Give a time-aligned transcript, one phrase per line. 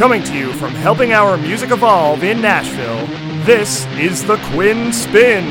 [0.00, 3.06] Coming to you from helping our music evolve in Nashville,
[3.44, 5.44] this is the Quinn Spinn.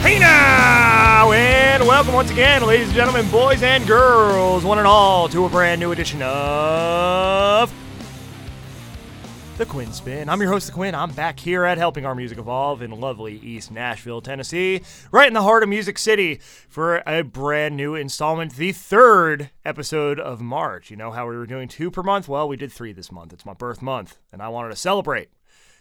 [0.00, 5.28] Hey now, and welcome once again, ladies and gentlemen, boys and girls, one and all,
[5.28, 7.72] to a brand new edition of
[9.62, 10.28] the Quinn Spinn.
[10.28, 10.92] I'm your host, The Quinn.
[10.92, 15.34] I'm back here at Helping Our Music Evolve in lovely East Nashville, Tennessee, right in
[15.34, 20.90] the heart of Music City for a brand new installment, the third episode of March.
[20.90, 22.26] You know how we were doing two per month?
[22.26, 23.32] Well, we did three this month.
[23.32, 25.28] It's my birth month, and I wanted to celebrate.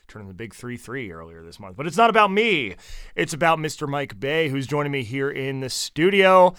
[0.08, 1.76] Turning the big 3 3 earlier this month.
[1.76, 2.76] But it's not about me.
[3.16, 3.88] It's about Mr.
[3.88, 6.54] Mike Bay, who's joining me here in the studio.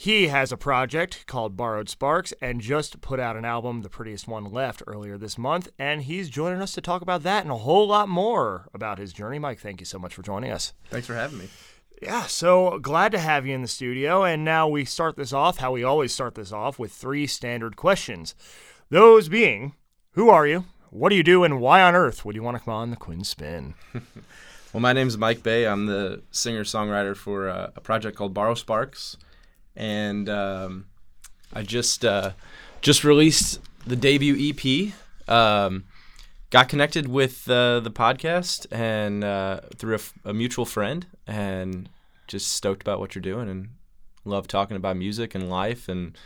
[0.00, 4.26] He has a project called Borrowed Sparks and just put out an album, The Prettiest
[4.26, 5.68] One Left, earlier this month.
[5.78, 9.12] And he's joining us to talk about that and a whole lot more about his
[9.12, 9.38] journey.
[9.38, 10.72] Mike, thank you so much for joining us.
[10.88, 11.48] Thanks for having me.
[12.00, 14.24] Yeah, so glad to have you in the studio.
[14.24, 17.76] And now we start this off how we always start this off with three standard
[17.76, 18.34] questions.
[18.88, 19.74] Those being,
[20.12, 20.64] who are you?
[20.88, 21.44] What do you do?
[21.44, 23.74] And why on earth would you want to come on the Quinn Spinn?
[24.72, 25.66] well, my name is Mike Bay.
[25.66, 29.18] I'm the singer songwriter for uh, a project called Borrowed Sparks
[29.76, 30.86] and um,
[31.52, 32.32] I just uh,
[32.80, 34.92] just released the debut EP.
[35.28, 35.84] Um,
[36.50, 41.88] got connected with uh, the podcast and uh, through a, a, mutual friend, and
[42.26, 43.68] just stoked about what you're doing and
[44.24, 46.16] love talking about music and life and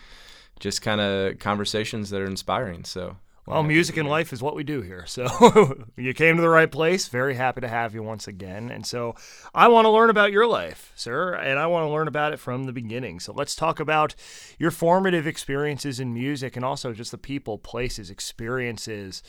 [0.61, 2.85] just kind of conversations that are inspiring.
[2.85, 5.05] So well, music and life is what we do here.
[5.07, 7.09] So you came to the right place.
[7.09, 8.71] Very happy to have you once again.
[8.71, 9.15] And so
[9.55, 12.39] I want to learn about your life, sir, and I want to learn about it
[12.39, 13.21] from the beginning.
[13.21, 14.15] So let's talk about
[14.59, 19.23] your formative experiences in music and also just the people, places, experiences,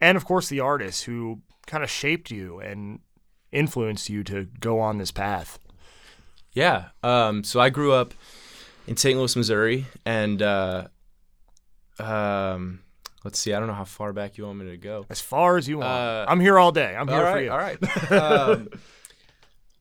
[0.00, 3.00] and of course the artists who kind of shaped you and
[3.52, 5.58] influenced you to go on this path.
[6.52, 6.86] Yeah.
[7.02, 8.14] Um, so I grew up
[8.86, 9.18] in St.
[9.18, 10.88] Louis, Missouri, and uh,
[11.98, 12.80] um,
[13.28, 13.52] Let's see.
[13.52, 15.04] I don't know how far back you want me to go.
[15.10, 15.90] As far as you want.
[15.90, 16.96] Uh, I'm here all day.
[16.96, 17.50] I'm here right, for you.
[17.50, 18.10] All right.
[18.10, 18.70] um,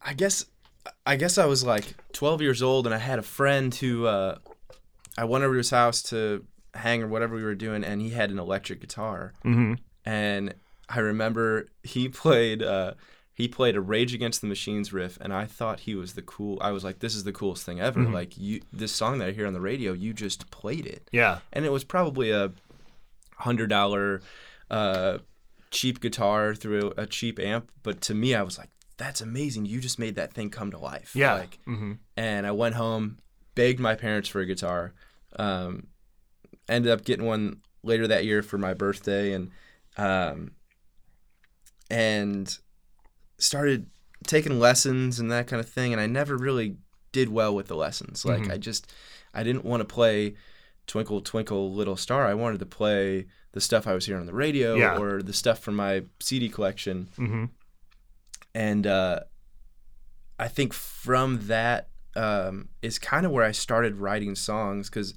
[0.01, 0.45] I guess.
[1.05, 4.37] I guess I was like 12 years old, and I had a friend who uh,
[5.17, 8.09] I went over to his house to hang or whatever we were doing, and he
[8.09, 9.31] had an electric guitar.
[9.45, 9.75] Mm-hmm.
[10.03, 10.55] And
[10.89, 12.61] I remember he played.
[12.61, 12.95] Uh,
[13.33, 16.57] he played a Rage Against the Machines riff, and I thought he was the cool.
[16.59, 18.13] I was like, "This is the coolest thing ever!" Mm-hmm.
[18.13, 21.07] Like you, this song that I hear on the radio, you just played it.
[21.13, 22.51] Yeah, and it was probably a
[23.37, 24.21] hundred dollar
[24.69, 25.19] uh,
[25.71, 27.71] cheap guitar through a cheap amp.
[27.83, 29.65] But to me, I was like, that's amazing.
[29.65, 31.15] You just made that thing come to life.
[31.15, 31.35] Yeah.
[31.35, 31.93] Like, mm-hmm.
[32.15, 33.17] and I went home,
[33.55, 34.93] begged my parents for a guitar.
[35.37, 35.87] Um,
[36.67, 39.51] ended up getting one later that year for my birthday, and
[39.97, 40.51] um,
[41.89, 42.57] and
[43.37, 43.87] started
[44.25, 45.93] taking lessons and that kind of thing.
[45.93, 46.77] And I never really
[47.11, 48.25] did well with the lessons.
[48.25, 48.51] Like mm-hmm.
[48.51, 48.91] I just
[49.33, 50.35] I didn't want to play
[50.87, 52.25] Twinkle Twinkle Little Star.
[52.25, 54.97] I wanted to play the stuff I was hearing on the radio yeah.
[54.97, 57.09] or the stuff from my CD collection.
[57.17, 57.45] Mm-hmm.
[58.55, 59.21] And uh,
[60.39, 65.13] I think from that um, is kind of where I started writing songs because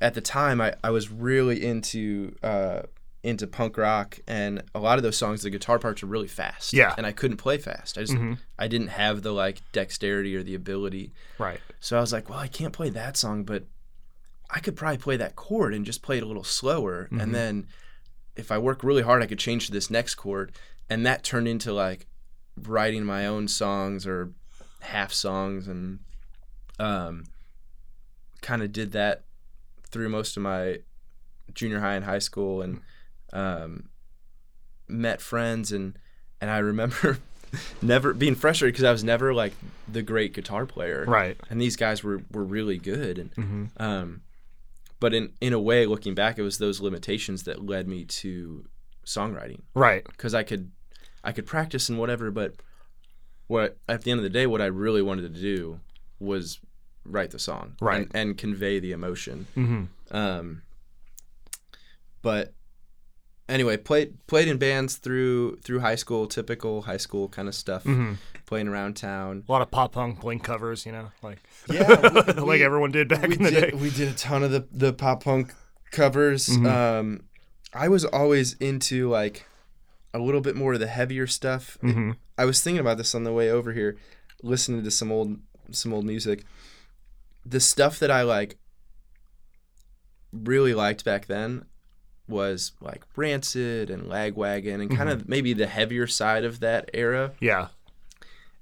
[0.00, 2.82] at the time I, I was really into uh,
[3.24, 6.74] into punk rock and a lot of those songs the guitar parts are really fast
[6.74, 8.34] yeah and i couldn't play fast i just mm-hmm.
[8.58, 12.38] i didn't have the like dexterity or the ability right so i was like well
[12.38, 13.64] i can't play that song but
[14.54, 17.04] I could probably play that chord and just play it a little slower.
[17.04, 17.20] Mm-hmm.
[17.20, 17.66] And then
[18.36, 20.52] if I work really hard, I could change to this next chord.
[20.88, 22.06] And that turned into like
[22.62, 24.30] writing my own songs or
[24.80, 25.98] half songs and
[26.78, 27.24] um,
[28.42, 29.24] kind of did that
[29.90, 30.78] through most of my
[31.52, 32.80] junior high and high school and
[33.32, 33.88] um,
[34.88, 35.98] met friends and
[36.40, 37.18] and I remember
[37.82, 39.54] never being frustrated because I was never like
[39.88, 43.64] the great guitar player right and these guys were were really good and mm-hmm.
[43.82, 44.22] um,
[45.04, 48.64] but in in a way looking back it was those limitations that led me to
[49.04, 50.70] songwriting right because i could
[51.22, 52.54] i could practice and whatever but
[53.46, 55.78] what at the end of the day what i really wanted to do
[56.18, 56.58] was
[57.04, 60.16] write the song right and, and convey the emotion mm-hmm.
[60.16, 60.62] um
[62.22, 62.54] but
[63.48, 67.84] anyway, played played in bands through through high school, typical high school kind of stuff.
[67.84, 68.14] Mm-hmm.
[68.46, 71.38] Playing around town, a lot of pop punk Blink covers, you know, like
[71.70, 71.88] yeah,
[72.26, 73.76] we, like everyone did back in the did, day.
[73.76, 75.54] We did a ton of the the pop punk
[75.90, 76.48] covers.
[76.48, 76.66] Mm-hmm.
[76.66, 77.24] Um,
[77.72, 79.46] I was always into like
[80.12, 81.78] a little bit more of the heavier stuff.
[81.82, 82.12] Mm-hmm.
[82.36, 83.96] I was thinking about this on the way over here,
[84.42, 85.38] listening to some old
[85.70, 86.44] some old music.
[87.46, 88.58] The stuff that I like
[90.32, 91.64] really liked back then
[92.28, 95.20] was like Rancid and Lagwagon and kind mm-hmm.
[95.20, 97.32] of maybe the heavier side of that era.
[97.40, 97.68] Yeah.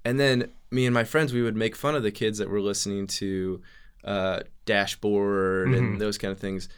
[0.04, 2.60] And then me and my friends, we would make fun of the kids that were
[2.60, 3.60] listening to
[4.04, 5.74] uh, Dashboard mm-hmm.
[5.78, 6.68] and those kind of things.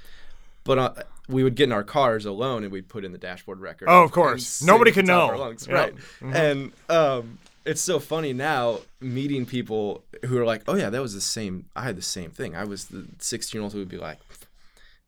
[0.64, 0.92] but uh,
[1.28, 3.88] we would get in our cars alone and we'd put in the dashboard record.
[3.88, 4.62] Oh, of course.
[4.62, 5.28] Nobody could know.
[5.28, 5.66] lungs.
[5.68, 5.94] Right.
[6.20, 6.34] Mhm.
[6.34, 11.14] And um, it's so funny now meeting people who are like, "Oh yeah, that was
[11.14, 11.64] the same.
[11.74, 12.54] I had the same thing.
[12.54, 14.18] I was the 16 year old who would be like."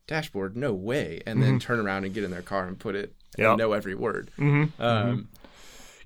[0.07, 3.13] Dashboard, no way, and then turn around and get in their car and put it
[3.33, 3.41] Mm-hmm.
[3.41, 3.49] Yep.
[3.51, 4.31] and know every word.
[4.39, 4.81] Mm-hmm.
[4.81, 5.27] Um,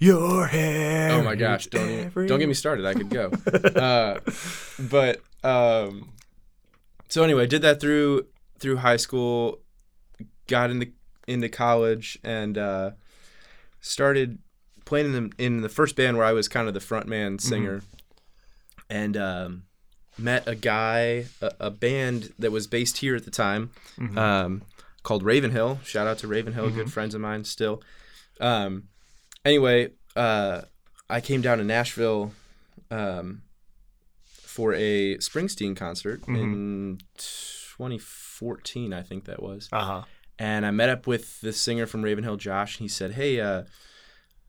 [0.01, 1.11] Your hair.
[1.11, 1.67] Oh my gosh!
[1.67, 2.87] Don't even, don't get me started.
[2.87, 3.29] I could go.
[3.53, 4.19] uh,
[4.79, 6.09] but um,
[7.07, 8.25] so anyway, did that through
[8.57, 9.59] through high school,
[10.47, 10.87] got into
[11.27, 12.91] into college, and uh,
[13.79, 14.39] started
[14.85, 17.37] playing in the, in the first band where I was kind of the front man
[17.37, 17.83] singer,
[18.89, 19.63] and um,
[20.17, 23.69] met a guy, a, a band that was based here at the time,
[24.17, 24.63] um,
[25.03, 25.79] called Ravenhill.
[25.83, 27.83] Shout out to Ravenhill, good friends of mine still.
[28.39, 28.87] Um,
[29.45, 30.61] anyway, uh,
[31.09, 32.31] I came down to Nashville
[32.89, 33.41] um,
[34.25, 39.69] for a Springsteen concert in 2014, I think that was.
[39.71, 40.01] Uh huh.
[40.39, 42.77] And I met up with the singer from Ravenhill, Josh.
[42.77, 43.63] And he said, "Hey, uh,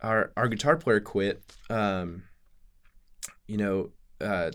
[0.01, 1.43] our our guitar player quit.
[1.69, 2.25] Um,
[3.47, 3.91] you know,
[4.21, 4.53] uh,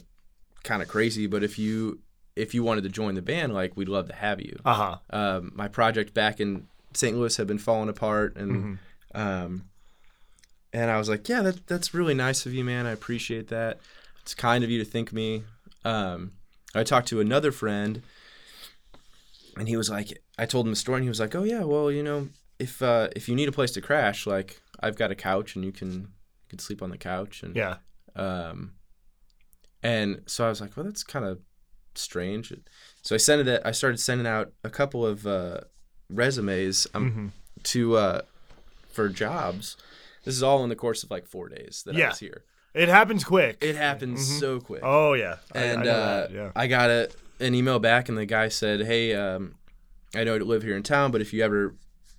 [0.63, 1.27] kind of crazy.
[1.27, 1.99] But if you
[2.35, 4.57] if you wanted to join the band, like we'd love to have you.
[4.65, 4.97] Uh huh.
[5.11, 7.15] Um, my project back in St.
[7.15, 8.51] Louis had been falling apart, and
[9.15, 9.21] Mm-hmm.
[9.21, 9.65] um,
[10.73, 12.85] and I was like, yeah, that that's really nice of you, man.
[12.85, 13.79] I appreciate that.
[14.21, 15.43] It's kind of you to think me.
[15.85, 16.33] Um,
[16.75, 18.01] I talked to another friend,
[19.57, 21.63] and he was like, I told him the story, and he was like, oh yeah,
[21.63, 22.29] well, you know,
[22.59, 25.63] if uh, if you need a place to crash, like I've got a couch, and
[25.65, 27.77] you can you can sleep on the couch, and Yeah.
[28.15, 28.73] um,
[29.83, 31.39] and so I was like, well, that's kind of
[31.95, 32.53] strange.
[33.01, 33.61] So I sent it.
[33.63, 35.61] I started sending out a couple of uh,
[36.09, 37.63] resumes um, Mhm.
[37.63, 38.21] to uh,
[38.89, 39.77] for jobs.
[40.27, 42.09] This is all in the course of like four days that I Yeah.
[42.09, 42.43] was here.
[42.73, 43.57] It happens quick.
[43.61, 44.81] It happened so quick.
[44.83, 45.37] oh yeah.
[45.55, 46.51] I- I and know uh, that, yeah.
[46.55, 47.09] I got a,
[47.39, 49.55] an email back, and the guy said, "Hey, um,
[50.13, 51.73] I know you live here in town, but if you ever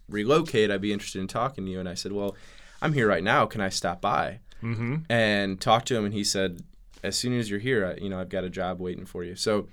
[0.08, 2.34] relocate, I'd be interested in talking to you." And I said, "Well,
[2.82, 3.46] I'm here right now.
[3.46, 4.96] Can I stop by?" Mm-hmm.
[5.08, 6.62] and talked to him and he said
[7.04, 9.36] as soon as you're here I, you know i've got a job waiting for you
[9.36, 9.68] so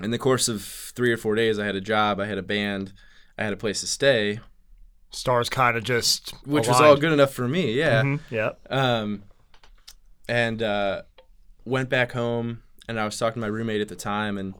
[0.00, 2.42] in the course of three or four days i had a job i had a
[2.42, 2.92] band
[3.36, 4.38] i had a place to stay
[5.16, 8.20] Stars kind of just which was all good enough for me yeah Mhm.
[8.30, 8.50] Yeah.
[8.70, 9.22] um,
[10.28, 11.02] and uh,
[11.64, 14.54] went back home and i was talking to my roommate at the time and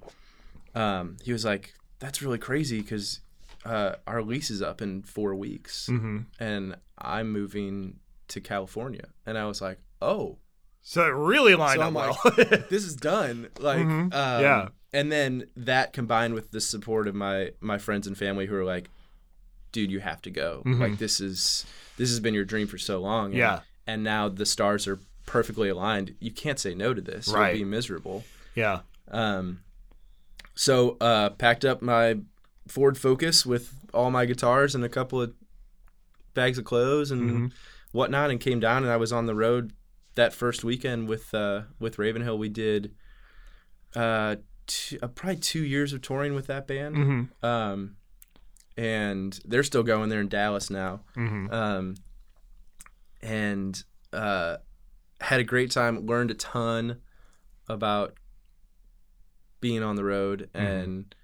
[0.75, 3.21] um, he was like that's really crazy because
[3.65, 6.19] uh, our lease is up in four weeks Mm-hmm.
[6.41, 7.99] and i'm moving
[8.29, 10.39] to california and i was like oh
[10.83, 12.19] So it really lined So up I'm well.
[12.25, 13.49] like, this is done.
[13.59, 14.15] Like, Mhm.
[14.15, 14.69] um, Yeah.
[14.93, 18.65] And then that combined with the support of my my friends and family who are
[18.65, 18.89] like,
[19.77, 20.63] dude, you have to go.
[20.67, 20.81] Mhm.
[20.81, 21.67] Like, this is
[21.99, 23.27] this has been your dream for so long.
[23.27, 23.61] And, Yeah.
[23.87, 26.15] And now the stars are perfectly aligned.
[26.21, 27.29] You can't say no to this.
[27.29, 27.57] Right.
[27.57, 28.25] You'll be miserable.
[28.55, 28.81] yeah.
[29.11, 29.61] Um,
[30.55, 32.17] so uh, packed up my
[32.69, 35.33] Ford Focus with all my guitars and a couple of
[36.35, 37.53] bags of clothes and Mhm.
[37.93, 38.83] whatnot, and came down.
[38.83, 39.73] And I was on the road
[40.17, 42.39] that first weekend with uh, with Ravenhill.
[42.39, 42.93] We did
[43.95, 44.37] uh,
[44.67, 47.47] two, uh, probably two years of touring with that band, Mm-hmm.
[47.47, 47.97] um,
[48.77, 50.09] and they're still going.
[50.09, 51.53] They're in Dallas now, Mm-hmm.
[51.53, 51.95] um,
[53.23, 53.83] and
[54.13, 54.57] uh,
[55.21, 56.07] had a great time.
[56.07, 56.99] Learned a ton
[57.69, 58.15] about
[59.61, 60.67] being on the road Mm-hmm.
[60.67, 61.15] and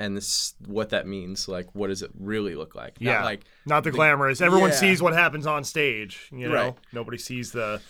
[0.00, 1.48] and this what that means.
[1.48, 3.00] Like, what does it really look like?
[3.00, 3.24] Not Yeah.
[3.24, 4.40] like Not the glamorous.
[4.40, 4.76] Everyone yeah.
[4.76, 6.28] sees what happens on stage.
[6.30, 6.74] You know, Right.
[6.92, 7.80] nobody sees the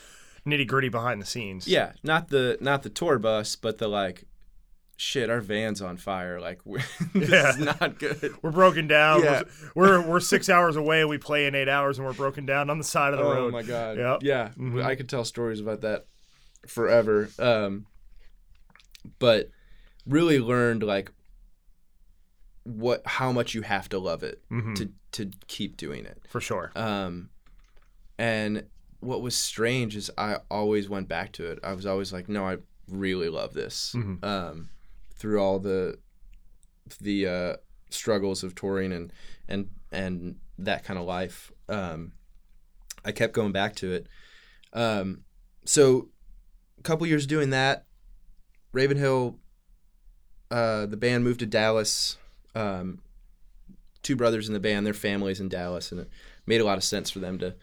[0.46, 1.68] nitty gritty behind the scenes.
[1.68, 4.24] yeah, not the not the tour bus, but the like.
[5.00, 6.40] Shit, our van's on fire.
[6.40, 6.82] Like, we're,
[7.14, 7.50] this Yeah.
[7.50, 8.34] is not good.
[8.42, 9.22] We're broken down.
[9.22, 9.44] Yeah.
[9.76, 11.04] We're, we're we're six hours away.
[11.04, 13.32] We play in eight hours, and we're broken down on the side of the oh
[13.32, 13.46] road.
[13.48, 13.96] Oh my god.
[13.96, 14.18] Yep.
[14.22, 14.84] Yeah, Mhm.
[14.84, 16.06] I could tell stories about that
[16.66, 17.28] forever.
[17.38, 17.86] Um,
[19.20, 19.50] but
[20.04, 21.12] really learned like
[22.64, 24.74] what how much you have to love it Mhm.
[24.76, 26.20] to to keep doing it.
[26.28, 26.72] For sure.
[26.74, 27.30] Um,
[28.18, 28.66] and
[29.00, 31.60] what was strange is I always went back to it.
[31.62, 32.56] I was always like, no, I
[32.88, 33.94] really love this.
[33.96, 34.22] Mhm.
[34.24, 34.70] Um,
[35.18, 35.98] through all the
[37.00, 37.56] the uh,
[37.90, 39.12] struggles of touring and
[39.48, 42.12] and and that kind of life, um,
[43.04, 44.06] I kept going back to it.
[44.72, 45.22] Um,
[45.64, 46.08] so
[46.78, 47.84] a couple years doing that,
[48.72, 49.38] Ravenhill,
[50.50, 52.16] uh, the band moved to Dallas.
[52.54, 53.00] Um,
[54.02, 56.10] two brothers in the band, their families in Dallas, and it
[56.46, 57.54] made a lot of sense for them to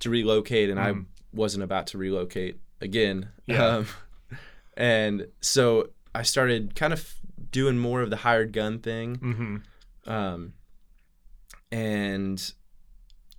[0.00, 0.70] to relocate.
[0.70, 1.02] And Mhm.
[1.02, 3.30] I wasn't about to relocate again.
[3.46, 3.66] Yeah.
[3.66, 3.86] Um,
[4.76, 7.14] and so I started kind of
[7.50, 10.10] doing more of the hired gun thing, Mm-hmm.
[10.10, 10.52] um,
[11.72, 12.52] and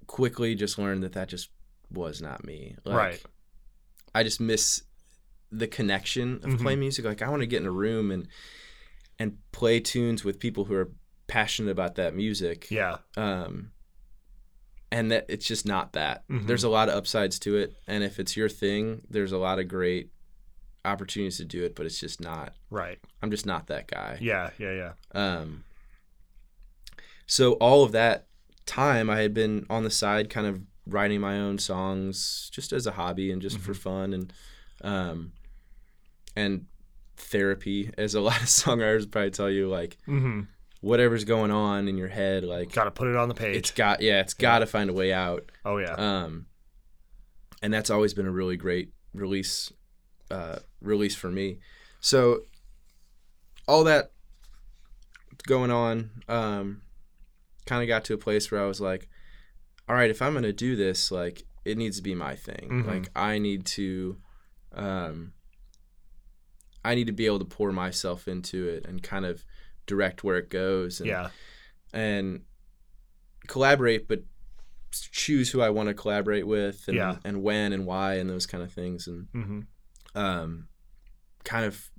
[0.08, 1.50] quickly just learned that that just
[1.91, 2.75] was not me.
[2.84, 3.24] Like, Right.
[4.13, 4.84] I just miss
[5.51, 6.62] the connection of Mhm.
[6.62, 7.05] playing music.
[7.05, 8.27] Like I want to get in a room and
[9.17, 10.91] and play tunes with people who are
[11.27, 12.70] passionate about that music.
[12.70, 12.98] Yeah.
[13.15, 13.72] Um,
[14.91, 16.27] and that it's just not that.
[16.27, 16.48] Mhm.
[16.48, 19.58] There's a lot of upsides to it, and if it's your thing, there's a lot
[19.60, 20.12] of great
[20.86, 21.75] opportunities to do it.
[21.75, 22.54] But it's just not.
[22.70, 23.00] Right.
[23.22, 24.18] I'm just not that guy.
[24.22, 24.51] Yeah.
[24.58, 24.72] Yeah.
[24.72, 24.92] Yeah.
[25.13, 25.63] Um,
[27.27, 28.27] so all of that
[28.65, 32.86] time, I had been on the side, kind of writing my own songs, just as
[32.86, 34.34] a hobby and just for fun, and
[34.82, 35.32] um,
[36.36, 36.65] and
[37.18, 40.42] therapy, as a lot of songwriters probably tell you, like Mm-hmm.
[40.82, 43.56] whatever's going on in your head, like Got to put it on the page.
[43.56, 45.50] it's got, yeah, it's got to find a way out.
[45.63, 45.94] oh yeah.
[45.94, 46.46] Um,
[47.63, 49.72] and that's always been a really great release,
[50.32, 51.60] uh, release for me.
[52.00, 52.41] So
[53.67, 54.12] all that
[55.48, 56.82] going on, um,
[57.65, 59.08] kind of got to a place where I was like,
[59.89, 62.70] all right, if I'm gonna do this, like it needs to be my thing.
[62.84, 62.88] Mhm.
[62.88, 64.17] Like I need to,
[64.74, 65.34] um,
[66.84, 69.44] I need to be able to pour myself into it and kind of
[69.88, 71.00] direct where it goes.
[71.00, 71.29] And, yeah.
[71.94, 72.41] and
[73.48, 74.24] collaborate, but
[74.91, 77.17] choose who I want to collaborate with and, Yeah.
[77.25, 79.08] and when and why and those kind of things.
[79.08, 79.60] And Mm-hmm.
[80.15, 80.67] Um,
[81.43, 81.89] kind of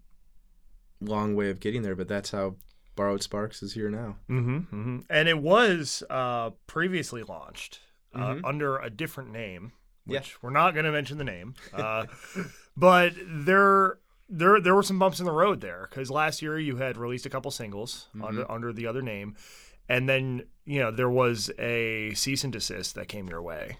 [1.00, 2.56] long way of getting there, but that's how
[2.96, 4.16] Borrowed Sparks is here now.
[4.30, 7.80] Mm-hmm, hmm And it was uh, previously launched
[8.14, 8.40] uh, Mhm.
[8.44, 9.72] under a different name,
[10.06, 10.20] Yeah.
[10.20, 11.54] which we're not going to mention the name.
[11.74, 12.06] Uh,
[12.76, 13.98] but there,
[14.30, 17.26] there, there were some bumps in the road there because last year you had released
[17.26, 18.24] a couple singles Mm-hmm.
[18.24, 19.36] under under the other name,
[19.88, 23.76] and then you know there was a cease and desist that came your way.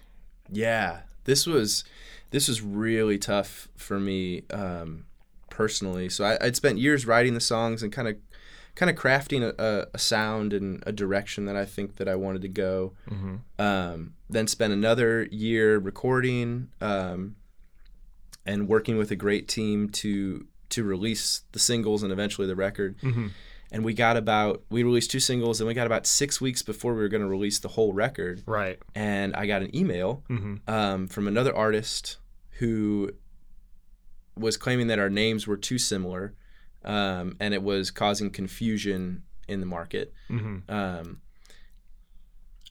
[0.51, 1.83] Yeah, this was
[2.31, 5.05] this was really tough for me um,
[5.49, 6.09] personally.
[6.09, 8.17] So I, I'd spent years writing the songs and kind of
[8.75, 12.15] kind of crafting a, a, a sound and a direction that I think that I
[12.15, 12.93] wanted to go.
[13.09, 13.35] Mm-hmm.
[13.57, 17.37] Um, then spent another year recording um,
[18.45, 22.97] and working with a great team to to release the singles and eventually the record.
[22.99, 23.27] Mm-hmm.
[23.71, 26.93] And we got about we released two singles and we got about six weeks before
[26.93, 28.43] we were going to release the whole record.
[28.45, 28.79] Right.
[28.95, 30.69] And I got an email Mm-hmm.
[30.73, 32.17] um, from another artist
[32.59, 33.11] who
[34.37, 36.33] was claiming that our names were too similar,
[36.85, 40.13] um, and it was causing confusion in the market.
[40.29, 40.71] Mm-hmm.
[40.71, 41.21] Um,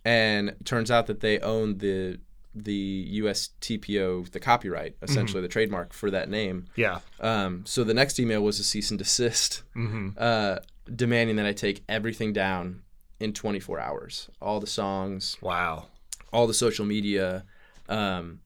[0.05, 2.19] and it turns out that they own the
[2.59, 6.65] the USTPO, the copyright, essentially the trademark for that name.
[6.75, 7.01] Yeah.
[7.21, 10.11] Um, so the next email was a cease and desist, Mm-hmm.
[10.17, 10.57] uh,
[10.95, 12.83] demanding that I take everything down
[13.21, 15.87] in 24 hours, all the songs, Wow.
[16.33, 17.45] all the social media,
[17.89, 18.41] um,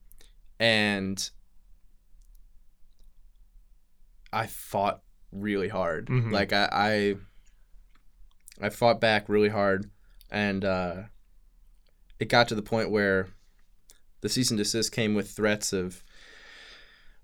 [0.58, 1.30] and
[4.32, 6.06] I fought really hard.
[6.06, 6.30] Mhm.
[6.32, 6.68] Like I,
[8.60, 9.90] I, I fought back really hard,
[10.30, 11.02] and uh,
[12.18, 13.28] it got to the point where
[14.20, 16.02] the cease and desist came with threats of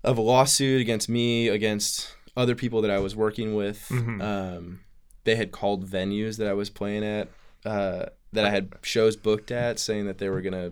[0.03, 3.87] of a lawsuit against me, against other people that I was working with.
[3.89, 4.21] Mhm.
[4.21, 4.79] Um,
[5.27, 7.27] they had called venues that I was playing at,
[7.65, 10.71] uh, that I had shows booked at, saying that they were gonna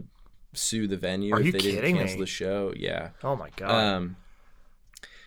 [0.54, 2.22] sue the venue Are if you they didn't cancel me?
[2.22, 2.74] the show.
[2.76, 3.10] Yeah.
[3.24, 3.70] Oh my god.
[3.72, 4.16] Um,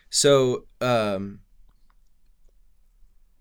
[0.08, 1.40] so um,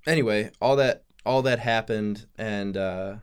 [0.05, 3.15] anyway, all that all that happened, and uh,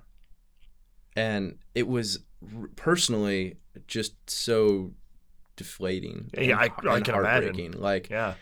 [1.17, 2.21] and it was
[2.57, 3.57] r- personally
[3.87, 4.93] just so
[5.57, 6.31] deflating.
[6.37, 7.73] Yeah, I- I can imagine.
[7.79, 8.35] Like yeah.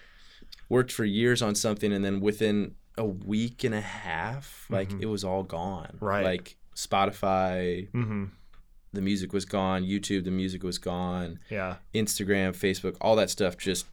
[0.68, 5.02] worked for years on something, and then within a week and a half, like Mhm.
[5.02, 5.96] it was all gone.
[6.00, 6.24] Right.
[6.24, 8.24] Like Spotify, Mm-hmm.
[8.92, 9.82] the music was gone.
[9.84, 11.38] YouTube, the music was gone.
[11.50, 11.76] Yeah.
[11.94, 13.86] Instagram, Facebook, all that stuff just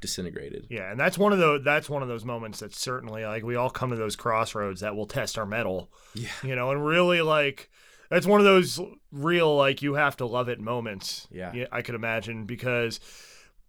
[0.00, 0.66] disintegrated.
[0.68, 3.56] Yeah, and that's one of those that's one of those moments that certainly like we
[3.56, 5.90] all come to those crossroads that will test our mettle.
[6.14, 6.28] Yeah.
[6.42, 7.70] You know, and really like
[8.10, 8.80] that's one of those
[9.12, 11.28] real like you have to love it moments.
[11.30, 11.66] Yeah.
[11.70, 13.00] I could imagine because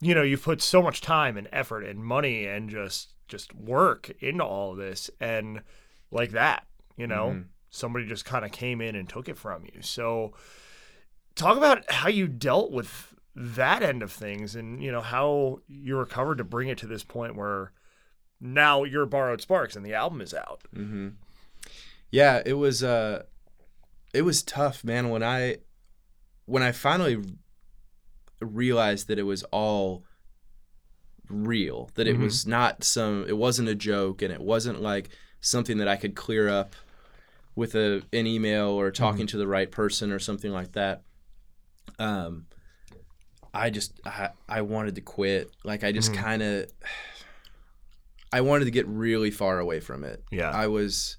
[0.02, 4.12] you know, you've put so much time and effort and money and just just work
[4.20, 5.62] into all of this and
[6.12, 6.68] like that,
[6.98, 7.46] you know, Mhm.
[7.70, 9.82] somebody just kind of came in and took it from you.
[9.82, 10.34] So
[11.36, 15.96] talk about how you dealt with that end of things and you know how you
[15.96, 17.72] recovered to bring it to this point where
[18.42, 21.10] now you're borrowed sparks and the album is out mm-hmm.
[22.12, 23.24] Yeah, it was uh
[24.14, 25.58] it was tough, man, when I
[26.46, 27.24] when I finally
[28.42, 30.04] realized that it was all
[31.30, 32.22] real, that it Mhm.
[32.22, 35.10] was not some it wasn't a joke and it wasn't like
[35.42, 36.76] something that I could clear up
[37.56, 41.04] with a an email or talking to the right person or something like that.
[41.98, 42.46] Um
[43.54, 45.52] I just I, I wanted to quit.
[45.64, 46.16] Like I just Mhm.
[46.16, 46.72] kind of
[48.32, 50.24] I wanted to get really far away from it.
[50.32, 51.18] yeah I was,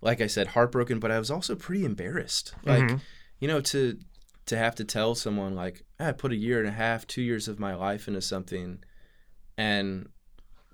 [0.00, 2.54] like I said, heartbroken, but I was also pretty embarrassed.
[2.64, 3.00] Like, Mhm.
[3.40, 3.98] you know, to
[4.46, 7.22] to have to tell someone like, "Ah, I put a year and a half, two
[7.22, 8.82] years of my life into something,
[9.56, 10.08] and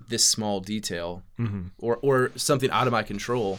[0.08, 1.68] this small detail mm-hmm.
[1.78, 3.58] or or something out of my control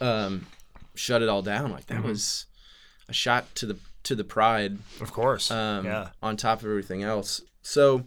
[0.00, 0.46] um,
[0.94, 1.70] shut it all down.
[1.70, 2.04] Like that Mhm.
[2.04, 2.46] was
[3.08, 5.50] a shot to the to the pride Of course.
[5.50, 6.10] um, yeah.
[6.22, 7.40] on top of everything else.
[7.62, 8.04] So,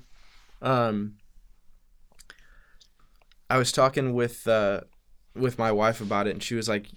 [0.61, 1.17] um,
[3.49, 4.81] I was talking with uh,
[5.35, 6.87] with my wife about it, and she was like,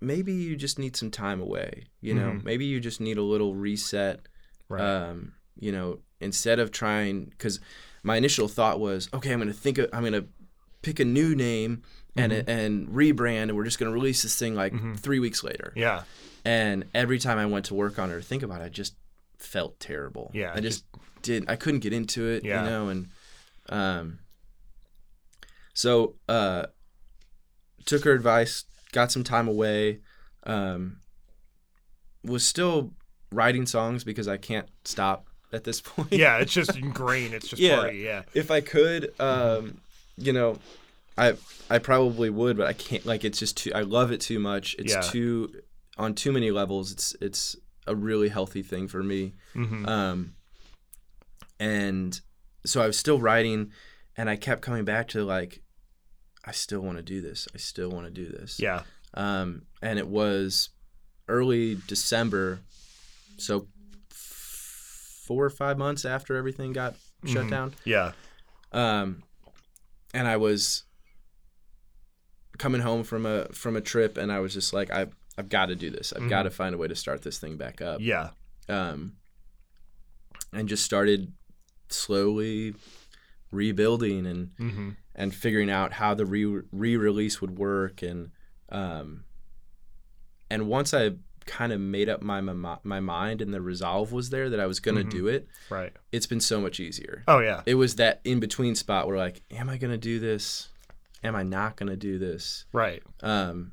[0.00, 1.84] "Maybe you just need some time away.
[2.00, 2.44] You know, Mhm.
[2.44, 4.20] maybe you just need a little reset.
[4.68, 4.80] Right.
[4.82, 7.60] Um, you know, instead of trying, because
[8.02, 10.24] my initial thought was, okay, I'm gonna think, of, I'm gonna
[10.82, 11.82] pick a new name."
[12.16, 12.48] And, Mhm.
[12.48, 14.98] and rebrand, and we're just gonna release this thing like Mhm.
[14.98, 15.72] three weeks later.
[15.76, 16.02] yeah.
[16.44, 18.96] And every time I went to work on it or think about it, I just
[19.38, 20.30] felt terrible.
[20.34, 20.84] Yeah, I just
[21.22, 21.44] did.
[21.48, 22.44] I couldn't get into it.
[22.44, 22.64] Yeah.
[22.64, 23.08] You know, and
[23.68, 24.18] um.
[25.74, 26.66] So uh,
[27.86, 30.00] took her advice, got some time away,
[30.44, 31.00] um.
[32.24, 32.92] Was still
[33.32, 36.12] writing songs because I can't stop at this point.
[36.12, 36.38] Yeah.
[36.38, 37.34] It's just ingrained.
[37.34, 37.76] It's just Yeah.
[37.80, 37.98] party.
[37.98, 38.22] Yeah.
[38.34, 39.78] if I could, um,
[40.16, 40.58] you know,
[41.18, 41.34] I
[41.68, 43.04] I probably would, but I can't.
[43.06, 43.72] Like, it's just too.
[43.74, 44.74] I love it too much.
[44.78, 45.00] It's Yeah.
[45.02, 45.62] too
[45.98, 46.92] on too many levels.
[46.92, 49.34] It's it's a really healthy thing for me.
[49.54, 50.34] hmm Um,
[51.58, 52.20] and
[52.64, 53.72] so I was still writing,
[54.16, 55.62] and I kept coming back to like,
[56.44, 57.48] I still want to do this.
[57.54, 58.58] I still want to do this.
[58.60, 58.82] yeah.
[59.14, 60.68] Um, and it was
[61.28, 62.60] early December,
[63.36, 63.66] so
[65.30, 67.50] four or five months after everything got shut Mhm.
[67.50, 67.74] down.
[67.84, 68.10] Yeah.
[68.72, 69.22] Um,
[70.12, 70.82] and I was
[72.58, 75.66] coming home from a from a trip, and I was just like, I've I've got
[75.66, 76.12] to do this.
[76.12, 76.28] I've Mhm.
[76.30, 78.00] got to find a way to start this thing back up.
[78.00, 78.30] Yeah.
[78.68, 79.18] Um,
[80.52, 81.32] and just started
[81.90, 82.74] slowly
[83.52, 88.32] rebuilding and hmm and figuring out how the re re release would work, and
[88.70, 89.22] um,
[90.50, 91.12] and once I
[91.58, 94.78] kind of made up my my, mind and the resolve was there that I was
[94.78, 95.10] gonna Mhm.
[95.10, 95.92] do it, Right.
[96.12, 97.62] it's been so much easier Oh yeah.
[97.66, 100.68] it was that in between spot where like am i going to do this
[101.24, 103.02] am i not going to do this Right.
[103.22, 103.72] um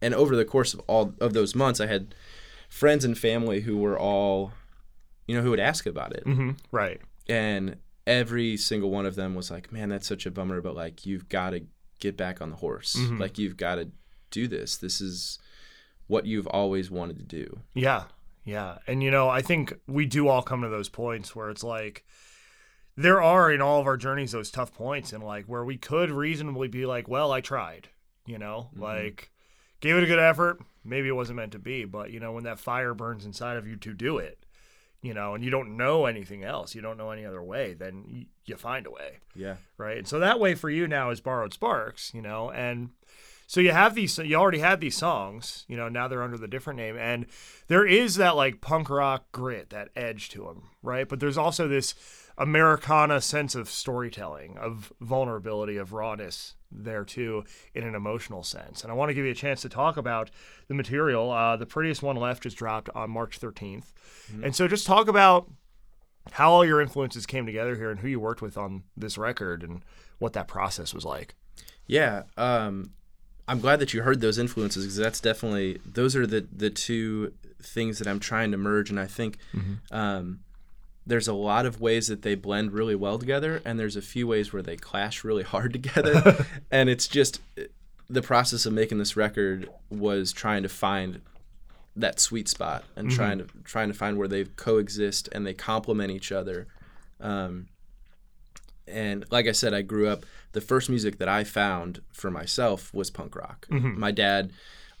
[0.00, 2.14] and over the course of all of those months i had
[2.68, 4.52] friends and family who were all
[5.26, 7.00] you know who would ask about it hmm Right.
[7.28, 11.04] and every single one of them was like man that's such a bummer but like
[11.04, 11.60] you've got to
[11.98, 13.18] get back on the horse Mhm.
[13.18, 13.90] like you've got to
[14.30, 15.38] do this this is
[16.08, 18.04] what you've always wanted to do Yeah.
[18.44, 18.78] Yeah.
[18.86, 22.04] And you know, I think we do all come to those points where it's like
[22.96, 26.10] there are in all of our journeys those tough points and like where we could
[26.10, 27.88] reasonably be like, well, I tried,
[28.26, 28.80] you know, Mhm.
[28.80, 29.30] like
[29.80, 30.58] gave it a good effort.
[30.84, 33.66] Maybe it wasn't meant to be, but you know, when that fire burns inside of
[33.68, 34.44] you to do it,
[35.02, 38.26] you know, and you don't know anything else, you don't know any other way, then
[38.46, 39.98] you find a way yeah right?
[39.98, 42.90] And so that way for you now is borrowed sparks, you know, and
[43.48, 46.46] so you have these, you already had these songs, you know, now they're under the
[46.46, 47.24] different name, and
[47.68, 51.08] there is that like punk rock grit, that edge to them, right?
[51.08, 51.94] But there's also this
[52.36, 58.82] Americana sense of storytelling, of vulnerability, of rawness there too, in an emotional sense.
[58.82, 60.30] And I want to give you a chance to talk about
[60.68, 61.30] the material.
[61.30, 63.94] Uh, the prettiest one left just dropped on March 13th,
[64.44, 65.50] and so just talk about
[66.32, 69.62] how all your influences came together here and who you worked with on this record
[69.62, 69.82] and
[70.18, 71.34] what that process was like.
[71.86, 72.90] Yeah, um,
[73.48, 77.32] I'm glad that you heard those influences because that's definitely those are the the two
[77.60, 79.38] things that I'm trying to merge, and I think
[79.90, 80.40] um,
[81.06, 84.26] there's a lot of ways that they blend really well together, and there's a few
[84.26, 87.40] ways where they clash really hard together, and it's just
[88.08, 91.20] the process of making this record was trying to find
[91.96, 96.10] that sweet spot and trying to trying to find where they coexist and they complement
[96.10, 96.66] each other.
[97.20, 97.66] Um,
[98.90, 100.24] and like I said, I grew up.
[100.52, 103.66] The first music that I found for myself was punk rock.
[103.70, 104.52] My dad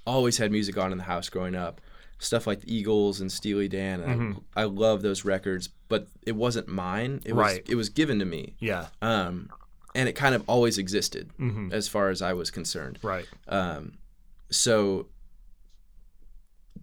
[0.06, 1.80] always had music on in the house growing up,
[2.18, 4.00] stuff like the Eagles and Steely Dan.
[4.00, 7.22] And I, I love those records, but it wasn't mine.
[7.24, 7.64] It was Right.
[7.68, 8.88] it was given to me, Yeah.
[9.02, 9.50] um,
[9.94, 11.72] and it kind of always existed Mhm.
[11.72, 12.98] as far as I was concerned.
[13.02, 13.26] Right.
[13.48, 13.98] Um,
[14.50, 15.08] so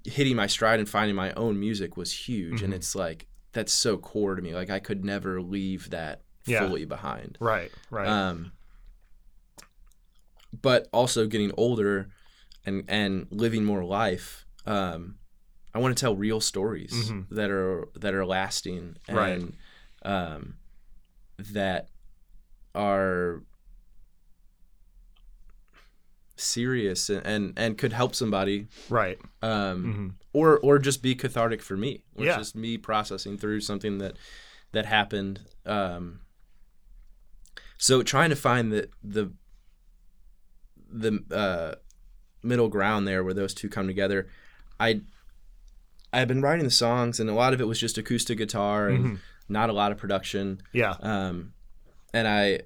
[0.03, 2.77] hitting my stride and finding my own music was huge, and Mhm.
[2.77, 4.53] it's like that's so core to me.
[4.53, 6.65] Like I could never leave that Yeah.
[6.67, 7.37] fully behind.
[7.39, 7.71] Right.
[7.89, 8.07] Right.
[8.07, 8.51] Um,
[10.61, 12.09] but also getting older
[12.65, 14.45] and and living more life.
[14.65, 15.15] Um,
[15.73, 17.27] I want to tell real stories Mhm.
[17.31, 19.43] that are that are lasting and Right.
[20.03, 20.55] um,
[21.37, 21.89] that
[22.73, 23.43] are
[26.37, 29.17] serious and, and and could help somebody right.
[29.41, 32.39] um, hmm or or just be cathartic for me which Yeah.
[32.41, 34.17] is me processing through something that
[34.73, 36.19] that happened um
[37.77, 39.31] so trying to find the the
[40.91, 41.75] the uh
[42.43, 44.27] middle ground there where those two come together
[44.79, 45.01] i
[46.13, 49.05] i've been writing the songs and a lot of it was just acoustic guitar and
[49.05, 49.19] Mhm.
[49.49, 50.95] not a lot of production Yeah.
[51.01, 51.53] um
[52.13, 52.59] and i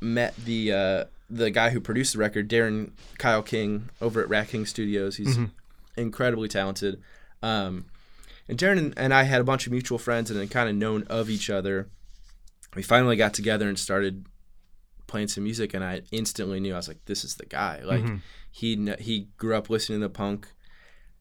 [0.00, 4.48] met the uh the guy who produced the record, Darren Kyle King, over at Rat
[4.48, 5.16] King Studios.
[5.16, 5.38] He's
[5.96, 7.00] incredibly talented.
[7.42, 7.86] Um,
[8.48, 11.30] and Darren and, I had a bunch of mutual friends and kind of known of
[11.30, 11.88] each other.
[12.76, 14.26] We finally got together and started
[15.12, 18.02] playing some music, and I instantly knew I was like, "This is the guy." Like
[18.50, 20.48] he kn- he grew up listening to punk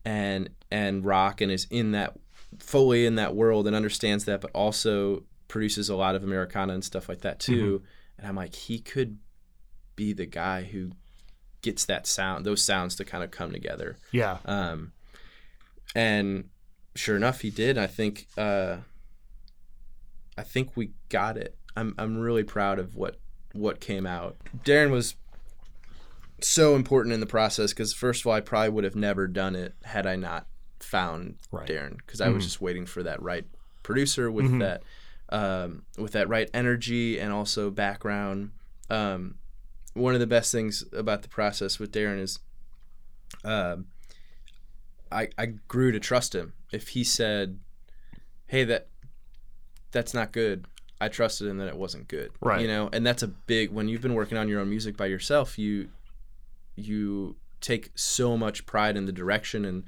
[0.05, 2.17] and and rock, and is in that
[2.57, 6.83] fully in that world and understands that, but also produces a lot of Americana and
[6.83, 7.83] stuff like that too.
[8.17, 9.17] And I'm like, he could
[9.97, 10.91] be the guy who
[11.61, 13.97] gets that sound, those sounds to kind of come together.
[14.11, 14.37] Yeah.
[14.45, 14.93] Um,
[15.93, 16.49] and
[16.95, 17.77] sure enough, he did.
[17.77, 18.77] I think uh,
[20.37, 21.57] I think we got it.
[21.75, 23.20] I'm I'm really proud of what
[23.53, 24.37] what came out.
[24.63, 25.15] Darren was
[26.41, 29.55] so important in the process because first of all, I probably would have never done
[29.55, 30.47] it had I not
[30.79, 31.67] found Right.
[31.67, 33.45] Darren because I was just waiting for that right
[33.83, 34.83] producer with that
[35.29, 38.51] um, with that right energy and also background.
[38.89, 39.35] Um,
[39.93, 42.39] one of the best things about the process with Darren is
[43.43, 43.85] um,
[45.11, 46.53] I I grew to trust him.
[46.71, 47.59] If he said,
[48.47, 48.87] "Hey, that
[49.91, 50.65] that's not good,"
[51.01, 52.31] I trusted him that it wasn't good.
[52.39, 52.61] Right.
[52.61, 55.07] You know, and that's a big when you've been working on your own music by
[55.07, 55.89] yourself, you
[56.75, 59.83] you take so much pride in the direction and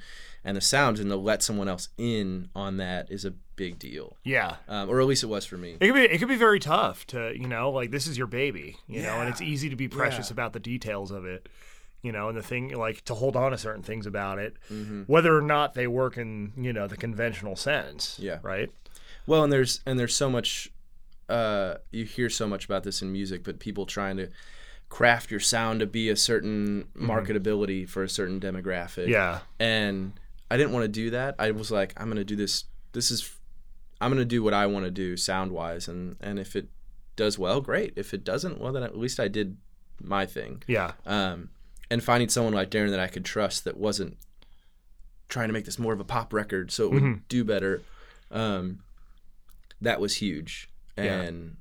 [0.45, 4.17] and the sounds, and to let someone else in on that is a big deal.
[4.25, 4.57] Yeah.
[4.67, 5.77] Um, or at least it was for me.
[5.79, 8.27] It could be it could be very tough to you know like this is your
[8.27, 10.33] baby you know and it's easy to be precious Yeah.
[10.33, 11.47] about the details of it
[12.01, 15.03] you know and the thing like to hold on to certain things about it Mm-hmm.
[15.03, 18.39] whether or not they work in you know the conventional sense Yeah.
[18.43, 18.69] right
[19.25, 20.69] Well, and there's and there's so much
[21.29, 24.29] uh, you hear so much about this in music, but people trying to
[24.89, 29.07] craft your sound to be a certain marketability for a certain demographic.
[29.07, 30.13] yeah And
[30.51, 31.35] I didn't want to do that.
[31.39, 32.65] I was like, I'm gonna do this.
[32.91, 33.35] This is
[33.99, 36.67] I'm gonna do what I want to do sound wise, and and if it
[37.15, 37.93] does well, great.
[37.95, 39.57] If it doesn't, well then at least I did
[40.01, 40.61] my thing.
[40.67, 41.49] yeah Um,
[41.89, 44.17] and finding someone like Darren that I could trust that wasn't
[45.29, 47.81] trying to make this more of a pop record so it would do better.
[48.29, 48.79] Um,
[49.81, 50.69] that was huge.
[50.97, 51.21] Yeah.
[51.21, 51.57] And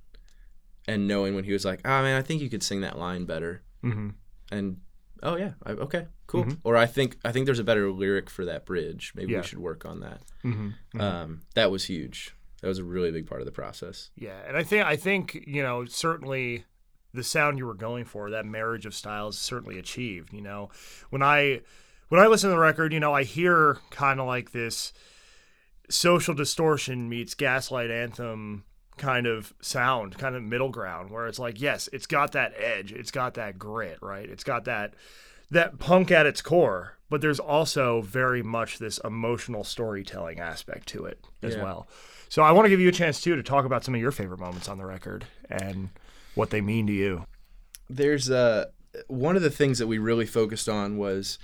[0.89, 3.25] and knowing when he was like, "Oh man, I think you could sing that line
[3.25, 4.11] better," mm-hmm.
[4.51, 4.79] and
[5.23, 6.45] oh yeah, I, okay, cool.
[6.45, 6.59] Mhm.
[6.65, 9.13] Or I think I think there's a better lyric for that bridge.
[9.15, 9.41] Maybe Yeah.
[9.41, 10.23] we should work on that.
[10.45, 11.01] Mm-hmm.
[11.01, 12.35] Um, that was huge.
[12.61, 14.11] That was a really big part of the process.
[14.17, 16.65] Yeah, and I think I think you know certainly
[17.15, 20.33] the sound you were going for, that marriage of styles, certainly achieved.
[20.33, 20.71] You know,
[21.11, 21.61] when I
[22.09, 24.93] when I listen to the record, you know, I hear kind of like this
[25.91, 28.65] social distortion meets gaslight anthem
[28.97, 32.93] kind of sound, kind of middle ground, where it's like, yes, it's got that edge,
[32.93, 34.29] it's got that grit, right?
[34.29, 34.95] It's got that
[35.51, 41.05] that punk at its core, but there's also very much this emotional storytelling aspect to
[41.05, 41.63] it as Yeah.
[41.63, 41.89] well.
[42.31, 44.13] So I want to give you a chance too to talk about some of your
[44.13, 45.91] favorite moments on the record and
[46.35, 47.25] what they mean to you.
[47.91, 48.65] there's uh
[49.09, 51.39] one of the things that we really focused on was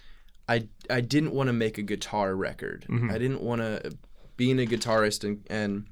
[0.48, 2.86] I I didn't want to make a guitar record.
[3.10, 3.96] I didn't want to
[4.38, 5.84] being a guitarist and and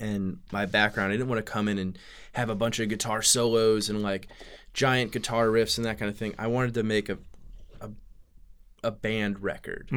[0.00, 1.12] and my background.
[1.12, 1.98] I didn't want to come in and
[2.32, 4.28] have a bunch of guitar solos and like
[4.74, 6.34] giant guitar riffs and that kind of thing.
[6.38, 7.18] I wanted to make a
[7.80, 7.90] a,
[8.84, 9.88] a band record.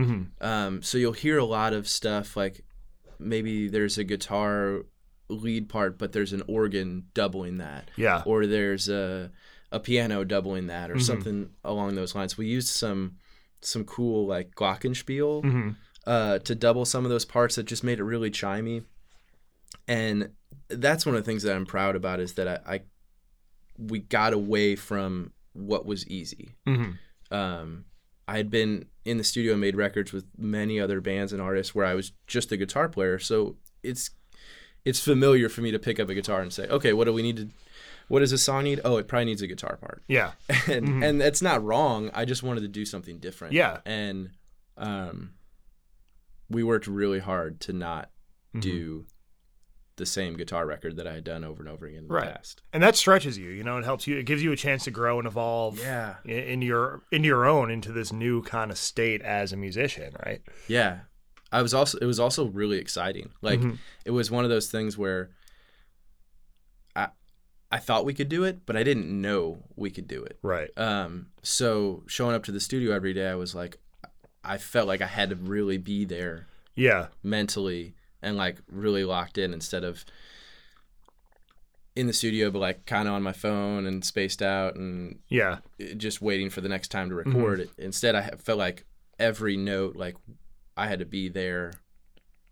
[0.41, 2.63] Um, so you'll hear a lot of stuff like
[3.19, 4.81] maybe there's a guitar
[5.27, 8.23] lead part, but there's an organ doubling that Yeah.
[8.25, 9.31] or there's a
[9.71, 12.37] a piano doubling that or something along those lines.
[12.37, 13.17] We used some
[13.61, 15.75] some cool like glockenspiel Mhm.
[16.07, 18.83] uh, to double some of those parts that just made it really chimey.
[19.87, 20.29] And
[20.69, 22.81] that's one of the things that I'm proud about is that I, I
[23.77, 26.55] we got away from what was easy.
[26.67, 26.97] Mhm.
[27.31, 27.85] Um,
[28.27, 31.73] I had been in the studio and made records with many other bands and artists
[31.73, 34.11] where I was just a guitar player, so it's
[34.85, 37.21] it's familiar for me to pick up a guitar and say, okay, what do we
[37.21, 37.49] need to
[38.07, 38.81] what does this song need?
[38.83, 40.03] Oh, it probably needs a guitar part.
[40.07, 40.31] Yeah.
[40.67, 42.09] And and that's not wrong.
[42.13, 43.53] I just wanted to do something different.
[43.53, 43.79] Yeah.
[43.85, 44.31] And
[44.77, 45.31] um
[46.49, 48.09] we worked really hard to not
[48.55, 48.59] Mm-hmm.
[48.61, 49.05] do
[49.99, 52.33] the same guitar record that I had done over and over again in the Right.
[52.33, 52.63] past.
[52.73, 54.91] And that stretches you, you know, it helps you it gives you a chance to
[54.91, 56.15] grow and evolve Yeah.
[56.25, 60.15] i- into your into your own into this new kind of state as a musician,
[60.25, 60.41] right?
[60.67, 61.01] Yeah.
[61.51, 63.29] I was also it was also really exciting.
[63.41, 63.77] Like Mhm.
[64.05, 65.31] it was one of those things where
[66.95, 67.09] I
[67.71, 70.39] I thought we could do it, but I didn't know we could do it.
[70.41, 70.69] Right.
[70.77, 73.77] Um so showing up to the studio every day I was like
[74.43, 77.07] I felt like I had to really be there Yeah.
[77.21, 80.03] mentally and like really locked in instead of
[81.95, 85.59] in the studio but like kind of on my phone and spaced out and Yeah.
[85.97, 88.85] just waiting for the next time to record instead i felt like
[89.17, 90.15] every note like
[90.77, 91.73] i had to be there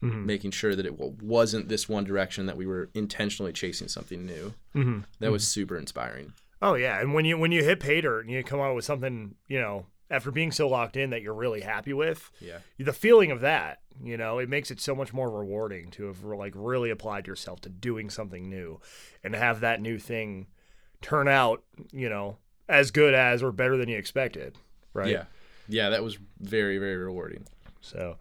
[0.04, 0.26] Mhm.
[0.26, 4.54] making sure that it wasn't this one direction that we were intentionally chasing something new
[4.76, 5.06] Mhm.
[5.20, 8.32] that was super inspiring Oh yeah, and when you when you hit pay dirt and
[8.32, 11.62] you come out with something, you know, after being so locked in that you're really
[11.62, 12.60] happy with, Yeah.
[12.78, 16.24] the feeling of that, you know, it makes it so much more rewarding to have
[16.24, 18.80] like really applied yourself to doing something new
[19.24, 20.48] and have that new thing
[21.02, 22.38] turn out, you know,
[22.70, 24.58] as good as or better than you expected,
[24.93, 25.12] right?
[25.12, 25.26] Yeah.
[25.67, 27.46] Yeah, that was very, very rewarding.
[27.82, 28.17] So,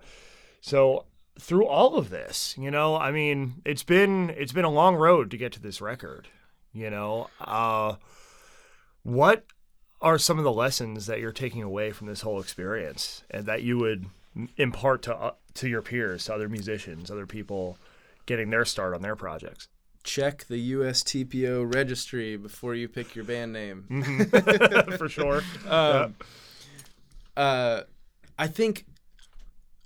[0.60, 1.04] so
[1.38, 5.30] through all of this, you know, I mean, it's been it's been a long road
[5.30, 6.28] to get to this record.
[6.72, 7.96] You know, uh,
[9.02, 9.44] what
[10.00, 13.62] are some of the lessons that you're taking away from this whole experience, and that
[13.62, 14.06] you would
[14.56, 17.78] impart to uh, to your peers, to other musicians, other people
[18.26, 19.68] getting their start on their projects?
[20.02, 23.86] Check the USTPO registry before you pick your band name.
[24.98, 25.42] For sure.
[25.66, 26.14] Um,
[27.36, 27.82] uh,
[28.38, 28.84] I think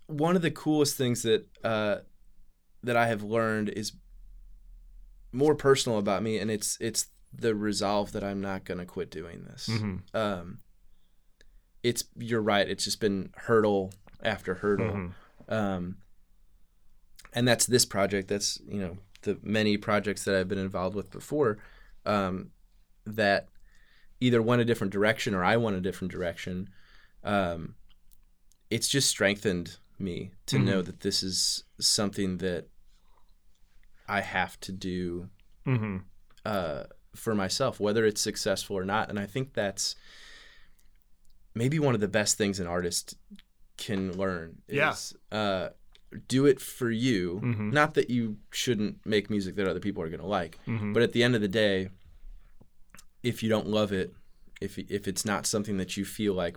[0.06, 1.98] one of the coolest things that uh,
[2.82, 3.92] that I have learned is
[5.32, 9.44] more personal about me, and it's it's the resolve that I'm not gonna quit doing
[9.44, 9.68] this.
[9.68, 10.14] Mhm.
[10.14, 10.60] Um,
[11.82, 12.68] it's you're right.
[12.68, 15.12] It's just been hurdle after hurdle, Mhm.
[15.48, 15.96] um,
[17.32, 18.28] and that's this project.
[18.28, 21.58] That's you know the many projects that I've been involved with before
[22.06, 22.50] um,
[23.04, 23.48] that
[24.20, 26.68] either went a different direction or I went a different direction.
[27.22, 27.74] Um,
[28.70, 30.64] it's just strengthened me to Mhm.
[30.64, 32.68] know that this is something that
[34.08, 35.28] I have to do
[35.66, 36.04] Mhm.
[36.44, 36.84] uh,
[37.14, 39.10] for myself, whether it's successful or not.
[39.10, 39.96] And I think that's
[41.54, 43.16] maybe one of the best things an artist
[43.76, 44.58] can learn.
[44.68, 44.92] Yeah.
[44.92, 45.70] Is, uh,
[46.28, 47.40] do it for you.
[47.42, 47.72] Mhm.
[47.72, 50.92] Not that you shouldn't make music that other people are going to like, Mhm.
[50.92, 51.90] but at the end of the day,
[53.22, 54.14] if you don't love it,
[54.60, 56.56] if if it's not something that you feel like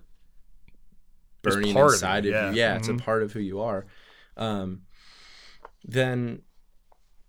[1.42, 2.50] burning part of inside of yeah.
[2.52, 3.02] you, yeah, it's a Mhm.
[3.02, 3.86] part of who you are.
[4.38, 4.84] Um,
[5.84, 6.42] then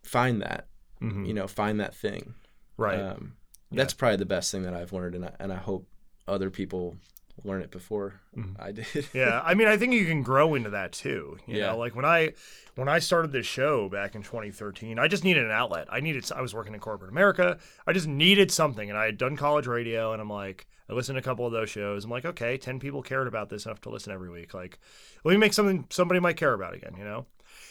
[0.03, 0.69] find that,
[1.01, 1.27] Mhm.
[1.27, 2.35] you know, find that thing.
[2.77, 3.01] Right.
[3.01, 3.35] Um,
[3.73, 5.87] That's probably the best thing that I've learned, and I, and I hope
[6.29, 6.97] other people
[7.43, 8.55] learn it before Mhm.
[8.61, 9.09] I did.
[9.13, 11.67] yeah i mean i think you can grow into that too you Yeah.
[11.73, 12.33] know like when i
[12.77, 16.31] when i started this show back in 2013 i just needed an outlet i needed
[16.31, 17.59] i was working in corporate america
[17.89, 21.17] i just needed something and i had done college radio and i'm like i listened
[21.17, 23.81] to a couple of those shows i'm like okay 10 people cared about this enough
[23.81, 24.79] to listen every week like
[25.25, 27.27] let me make something somebody might care about again you know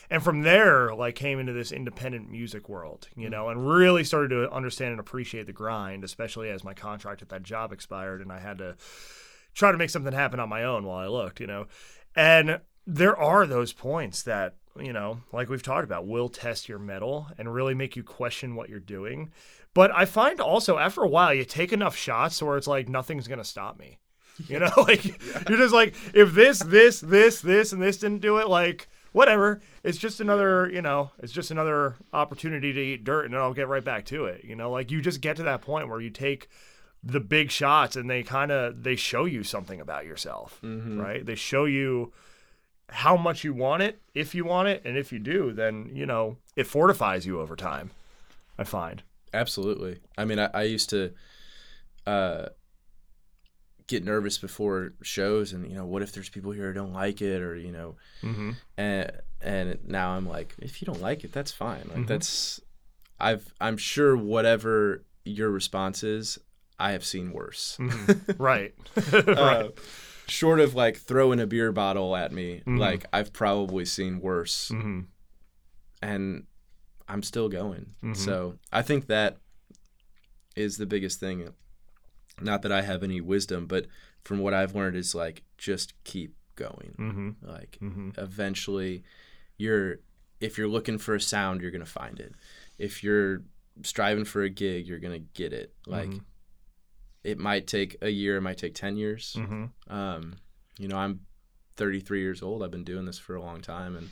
[0.10, 3.32] and from there like came into this independent music world you mm-hmm.
[3.32, 7.30] know and really started to understand and appreciate the grind especially as my contract at
[7.30, 8.76] that job expired and i had to
[9.54, 11.67] try to make something happen on my own while I looked, you know.
[12.15, 16.80] And there are those points that, you know, like we've talked about, will test your
[16.80, 19.32] mettle and really make you question what you're doing.
[19.74, 23.28] But I find also after a while, you take enough shots where it's like nothing's
[23.28, 24.00] going to stop me.
[24.48, 25.06] You know, like
[25.50, 29.62] you're just like, if this, this, this, this, and this didn't do it, like, whatever.
[29.84, 33.54] It's just another, you know, it's just another opportunity to eat dirt and then I'll
[33.54, 34.43] get right back to it.
[34.43, 36.49] You know, like you just get to that point where you take
[37.02, 41.02] the big shots and they kind of they show you something about yourself Mhm.
[41.04, 42.13] right they show you
[42.88, 46.06] how much you want it if you want it and if you do then you
[46.06, 47.91] know it fortifies you over time
[48.58, 49.99] i find Absolutely.
[50.17, 51.12] I mean, I, I used to
[52.06, 52.45] uh,
[53.93, 57.21] get nervous before shows, and you know, what if there's people here who don't like
[57.21, 58.51] it, or you know, mm-hmm.
[58.77, 61.84] and and now I'm like, if you don't like it, that's fine.
[61.89, 62.08] Like Mhm.
[62.08, 62.60] that's,
[63.19, 66.38] I've I'm sure whatever your response is,
[66.79, 67.77] I have seen worse.
[68.38, 68.73] right
[69.13, 69.71] Uh, right
[70.25, 72.79] short of like throwing a beer bottle at me, Mhm.
[72.79, 75.01] like I've probably seen worse, mm-hmm.
[76.01, 76.45] and
[77.08, 77.93] I'm still going.
[78.03, 78.15] Mhm.
[78.15, 79.38] So I think that
[80.56, 81.53] is the biggest thing.
[82.41, 83.86] Not that I have any wisdom, but
[84.24, 86.96] from what I've learned is like just keep going.
[86.98, 87.30] Mm-hmm.
[87.48, 88.10] Like Mm-hmm.
[88.17, 89.04] eventually,
[89.58, 89.98] you're
[90.39, 92.34] if you're looking for a sound, you're gonna find it.
[92.78, 93.43] If you're
[93.84, 95.74] striving for a gig, you're gonna get it.
[95.88, 96.22] Like Mhm.
[97.24, 99.36] it might take a year, it might take ten years.
[99.38, 99.93] Mm-hmm.
[99.93, 100.36] Um,
[100.78, 101.22] you know, I'm
[101.76, 102.62] 33 years old.
[102.63, 104.10] I've been doing this for a long time, and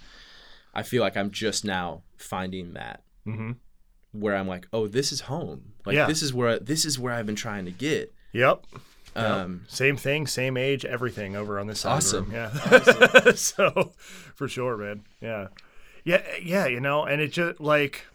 [0.73, 3.51] I feel like I'm just now finding that Mm-hmm.
[4.13, 5.73] Where I'm like, oh, this is home.
[5.85, 6.05] Like Yeah.
[6.07, 8.13] this is where this is where I've been trying to get.
[8.33, 8.65] yep
[9.15, 12.33] Um, same thing same age everything over on this side Awesome.
[12.35, 13.23] of the room.
[13.25, 13.91] yeah so
[14.35, 15.47] for sure man yeah
[16.05, 18.05] yeah yeah you know and it just like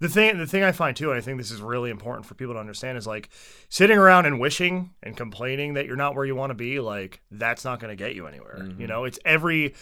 [0.00, 2.34] the thing the thing i find too and i think this is really important for
[2.34, 3.30] people to understand is like
[3.70, 7.20] sitting around and wishing and complaining that you're not where you want to be like
[7.30, 9.74] that's not going to get you anywhere you know it's every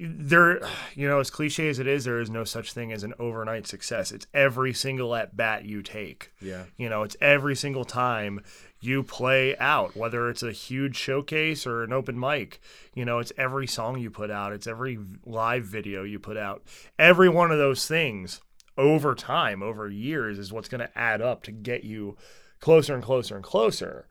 [0.00, 0.60] there
[0.94, 3.66] you know as cliche as it is there is no such thing as an overnight
[3.66, 8.40] success it's every single at bat you take yeah, you know, it's every single time
[8.80, 12.60] you play out, whether it's a huge showcase or an open mic.
[12.94, 16.62] You know, it's every song you put out, it's every live video you put out.
[16.98, 18.40] Every one of those things
[18.76, 22.16] over time, over years, is what's going to add up to get you
[22.60, 24.06] closer and closer and closer.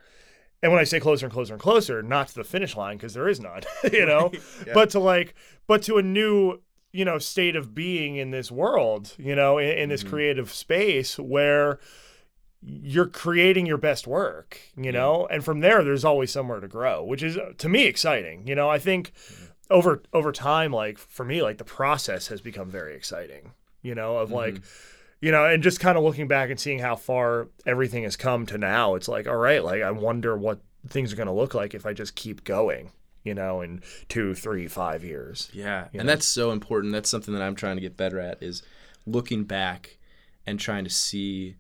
[0.63, 3.13] And when I say closer and closer and closer, not to the finish line because
[3.13, 3.61] there is none,
[3.93, 4.31] you know,
[4.65, 4.73] Yeah.
[4.73, 5.35] but to like,
[5.67, 9.69] but to a new, you know, state of being in this world, you know, in,
[9.69, 10.09] in this Mhm.
[10.09, 11.79] creative space where
[12.63, 17.03] you're creating your best work, you know, and from there, there's always somewhere to grow,
[17.03, 18.47] which is uh, to me exciting.
[18.47, 19.11] You know, I think
[19.69, 23.51] over over time, like for me, like the process has become very exciting.
[23.83, 24.55] You know, of like,
[25.21, 28.45] you know, and just kind of looking back and seeing how far everything has come
[28.47, 31.53] to now, it's like, all right, like I wonder what things are going to look
[31.53, 32.91] like if I just keep going.
[33.23, 35.49] You know, in two, three, five years.
[35.51, 36.05] Yeah, and know?
[36.05, 36.93] that's so important.
[36.93, 38.63] That's something that I'm trying to get better at is
[39.05, 39.97] looking back
[40.45, 41.55] and trying to see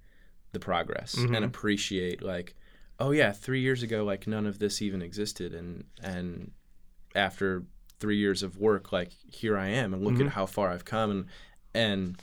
[0.53, 1.35] the progress Mhm.
[1.35, 2.55] and appreciate like,
[3.01, 6.51] oh yeah, three years ago, like none of this even existed, and and
[7.15, 7.63] after
[7.99, 10.27] three years of work, like here I am, and look Mhm.
[10.27, 11.25] at how far I've come, and
[11.73, 12.21] and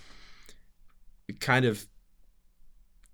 [1.40, 1.86] kind of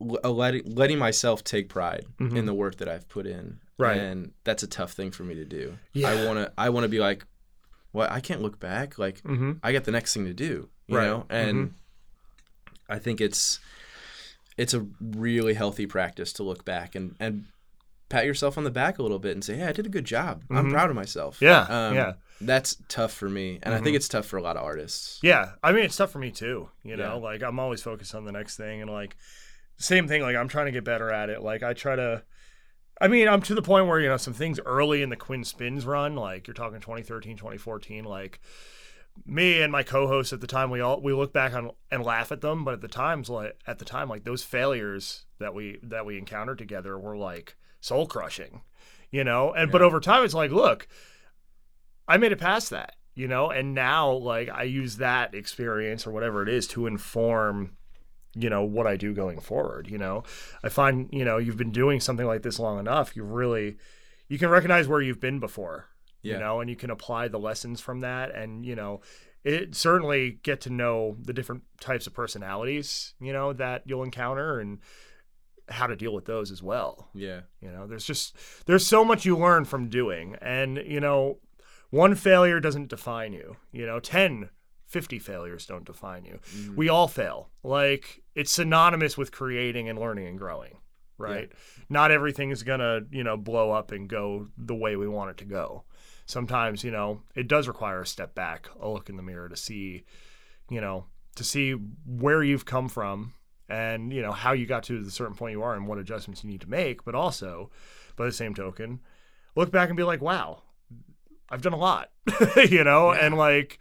[0.01, 2.37] letting letting myself take pride Mhm.
[2.37, 3.61] in the work that I've put in.
[3.79, 3.97] Right.
[3.99, 5.79] And that's a tough thing for me to do.
[5.93, 6.09] Yeah.
[6.11, 7.27] I want to I want to be like
[7.93, 8.99] well, I can't look back.
[8.99, 9.53] Like Mm-hmm.
[9.63, 11.07] I got the next thing to do, you Right.
[11.07, 11.27] know?
[11.29, 11.75] And
[12.89, 13.59] I think it's
[14.57, 17.47] it's a really healthy practice to look back and and
[18.11, 20.05] pat yourself on the back a little bit and say, "Hey, I did a good
[20.05, 20.45] job.
[20.51, 20.73] I'm Mhm.
[20.73, 22.13] proud of myself." Yeah, Um, yeah.
[22.43, 23.85] That's tough for me, and I Mhm.
[23.85, 25.19] think it's tough for a lot of artists.
[25.23, 26.71] Yeah, I mean it's tough for me too.
[26.83, 27.13] You know, Yeah.
[27.15, 29.17] like I'm always focused on the next thing, and like
[29.77, 30.23] same thing.
[30.23, 31.43] Like I'm trying to get better at it.
[31.43, 32.23] Like I try to.
[33.03, 35.43] I mean, I'm to the point where you know some things early in the Quinn
[35.45, 38.41] Spinn's run, like you're talking 2013, 2014, like
[39.27, 42.31] me and my co-host at the time, we all we look back on and laugh
[42.33, 45.79] at them, but at the times, like at the time, like those failures that we
[45.83, 48.63] that we encountered together were like soul crushing,
[49.11, 49.53] you know.
[49.53, 50.87] And but over time, it's like, look,
[52.09, 56.11] I made it past that, you know, and now like I use that experience or
[56.13, 57.77] whatever it is to inform,
[58.35, 59.89] you know, what I do going forward.
[59.89, 60.25] You know,
[60.63, 63.77] I find you know you've been doing something like this long enough, you really
[64.29, 65.87] you can recognize where you've been before,
[66.23, 66.35] Yeah.
[66.35, 69.01] you know, and you can apply the lessons from that, and you know.
[69.43, 74.61] It certainly get to know the different types of personalities, you know, that you'll encounter
[74.61, 74.81] and
[75.71, 77.09] how to deal with those as well.
[77.15, 77.43] Yeah.
[77.61, 80.37] You know, there's just there's so much you learn from doing.
[80.41, 81.39] And, you know,
[81.91, 83.57] one failure doesn't define you.
[83.73, 84.51] You know, 10,
[84.87, 86.41] 50 failures don't define you.
[86.55, 86.77] Mhm.
[86.77, 87.51] We all fail.
[87.63, 90.79] Like it's synonymous with creating and learning and growing,
[91.19, 91.53] right?
[91.89, 95.31] Not everything is going to, you know, blow up and go the way we want
[95.31, 95.85] it to go.
[96.27, 99.57] Sometimes, you know, it does require a step back, a look in the mirror to
[99.57, 100.05] see,
[100.69, 101.07] you know,
[101.37, 103.35] to see where you've come from
[103.71, 106.43] and, you know, how you got to the certain point you are and what adjustments
[106.45, 107.71] you need to make, but also,
[108.17, 109.01] by the same token,
[109.57, 110.63] look back and be like, wow,
[111.49, 112.11] I've done a lot,
[112.69, 113.27] you know, Yeah.
[113.27, 113.79] and like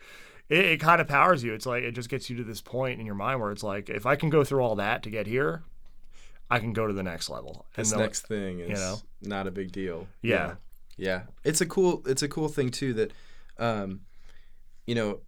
[0.50, 1.54] it, it kind of powers you.
[1.54, 3.90] It's like it just gets you to this point in your mind where it's like,
[3.90, 5.64] if I can go through all that to get here,
[6.50, 7.66] I can go to the next level.
[7.76, 8.98] This the- next thing is know?
[9.22, 10.08] not a big deal.
[10.22, 10.56] Yeah.
[10.98, 11.24] Yeah.
[11.44, 13.14] It's a cool it's a cool thing too that
[13.60, 14.02] um
[14.88, 15.20] you know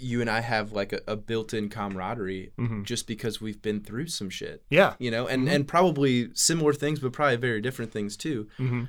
[0.00, 2.84] you and I have like a, a built-in camaraderie Mhm.
[2.84, 4.62] just because we've been through some shit.
[4.70, 5.52] yeah, You know, and Mhm.
[5.54, 8.48] and probably similar things but probably very different things too.
[8.56, 8.84] hmm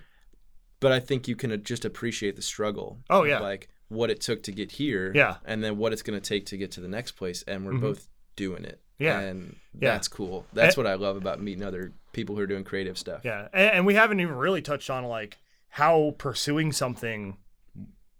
[0.79, 2.99] But I think you can uh, just appreciate the struggle.
[3.09, 3.39] Oh, yeah.
[3.39, 5.37] Like what it took to get here Yeah.
[5.45, 7.73] and then what it's going to take to get to the next place and we're
[7.73, 7.81] Mhm.
[7.81, 8.81] both doing it.
[8.97, 9.19] Yeah.
[9.19, 9.91] And Yeah.
[9.93, 10.45] that's cool.
[10.53, 13.21] That's what I love about meeting other people who are doing creative stuff.
[13.23, 15.37] yeah, and, and we haven't even really touched on like
[15.69, 17.37] how pursuing something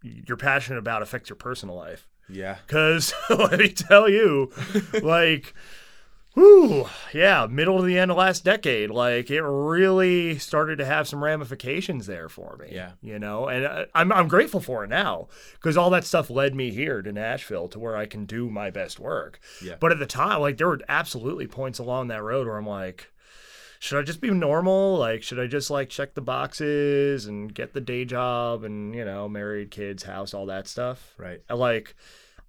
[0.01, 2.07] you're passionate about affects your personal life.
[2.29, 2.57] Yeah.
[2.65, 4.51] Because let me tell you,
[5.03, 5.53] like,
[6.33, 11.07] whew, yeah, middle to the end of last decade, like it really started to have
[11.07, 12.69] some ramifications there for me.
[12.71, 12.91] Yeah.
[13.01, 16.55] you know, and I- I'm I'm grateful for it now because all that stuff led
[16.55, 19.39] me here to Nashville to where I can do my best work.
[19.63, 19.75] Yeah.
[19.79, 23.09] But at the time, like there were absolutely points along that road where I'm like.
[23.83, 24.97] Should I just be normal?
[24.97, 29.03] Like, should I just like check the boxes and get the day job and, you
[29.03, 31.13] know, married, kids, house, all that stuff?
[31.17, 31.41] Right.
[31.49, 31.93] I like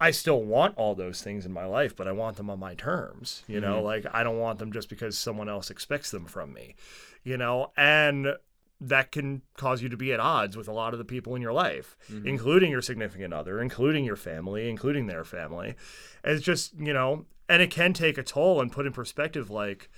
[0.01, 2.77] I still want all those things in my life, but I want them on my
[2.77, 3.43] terms.
[3.49, 3.83] You know, Mhm.
[3.83, 6.77] like I don't want them just because someone else expects them from me.
[7.25, 8.37] You know, and
[8.81, 11.43] that can cause you to be at odds with a lot of the people in
[11.43, 12.27] your life, Mhm.
[12.27, 15.75] including your significant other, including your family, including their family.
[16.23, 19.91] It's just, you know, and it can take a toll and put in perspective like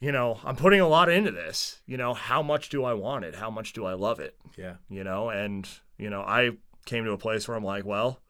[0.00, 1.80] you know, I'm putting a lot into this.
[1.86, 3.36] You know, how much do I want it?
[3.36, 4.36] How much do I love it?
[4.56, 4.74] Yeah.
[4.88, 5.68] you know and
[5.98, 6.50] you know i
[6.86, 8.22] came to a place where i'm like well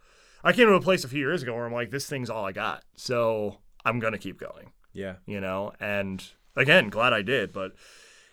[0.43, 2.45] i came to a place a few years ago where i'm like this thing's all
[2.45, 5.17] i got so i'm gonna keep going Yeah.
[5.27, 6.25] you know and
[6.57, 7.75] again glad i did but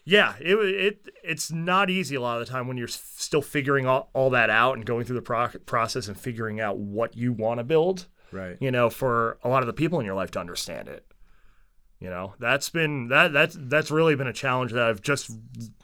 [0.05, 3.86] yeah it it it's not easy a lot of the time when you're still figuring
[3.86, 7.31] all, all that out and going through the pro- process and figuring out what you
[7.34, 8.57] want to build Right.
[8.59, 11.05] you know for a lot of the people in your life to understand it
[12.03, 15.31] You know, that's been that that's that's really been a challenge that I've just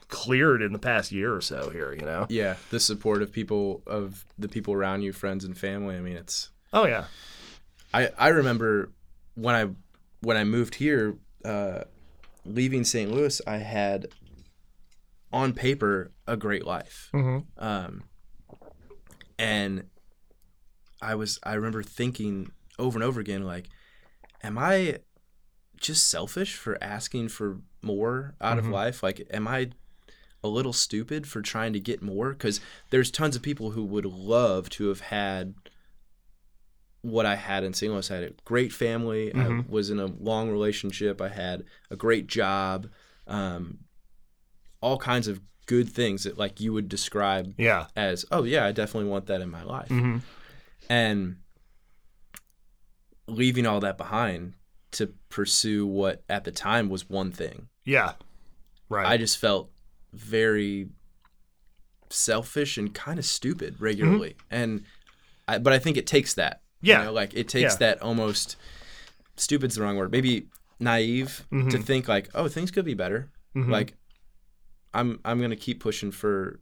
[0.09, 1.93] cleared in the past year or so here.
[1.93, 2.26] You know.
[2.28, 5.95] Yeah, the support of people of the people around you, friends and family.
[5.95, 6.49] I mean, it's.
[6.74, 7.05] Oh yeah.
[7.93, 8.91] I I remember
[9.36, 9.70] when I
[10.20, 11.15] when I moved here,
[11.45, 11.84] uh,
[12.43, 13.09] leaving St.
[13.09, 14.07] Louis, I had
[15.32, 17.09] on paper a great life.
[17.13, 17.63] Mm-hmm.
[17.63, 18.03] Um,
[19.38, 19.86] and
[21.01, 23.70] I was I remember thinking over and over again like,
[24.43, 24.99] am I
[25.80, 28.60] just selfish for asking for more out Mhm.
[28.60, 29.02] of life?
[29.04, 29.72] Like, am I
[30.44, 32.32] a little stupid for trying to get more?
[32.32, 32.60] Because
[32.90, 35.56] there's tons of people who would love to have had
[37.02, 37.92] what I had in St.
[37.92, 38.12] Louis.
[38.12, 39.34] I had a great family.
[39.34, 39.70] I Mhm.
[39.70, 41.22] was in a long relationship.
[41.22, 42.90] I had a great job.
[43.26, 43.86] Um,
[44.82, 47.88] all kinds of good things that like you would describe Yeah.
[47.96, 49.88] as, oh yeah, I definitely want that in my life.
[49.90, 50.18] Mm-hmm.
[50.90, 51.38] And
[53.28, 54.54] leaving all that behind
[54.92, 57.68] to pursue what at the time was one thing.
[57.86, 58.14] Yeah.
[58.90, 59.06] Right.
[59.06, 59.70] I just felt
[60.14, 60.90] very
[62.10, 64.36] selfish and kind of stupid regularly.
[64.50, 64.84] And
[65.48, 66.62] I, but I think it takes that.
[66.82, 67.04] you Yeah.
[67.04, 67.78] know, like it takes Yeah.
[67.80, 68.56] that almost
[69.36, 70.12] stupid's the wrong word.
[70.12, 70.48] Maybe
[70.80, 71.84] naive to Mhm.
[71.84, 73.30] think like, oh, things could be better.
[73.54, 73.70] Mhm.
[73.70, 73.96] Like
[74.94, 76.62] I'm I'm going to keep pushing for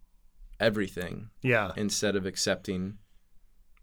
[0.59, 1.71] everything yeah.
[1.78, 2.97] instead of accepting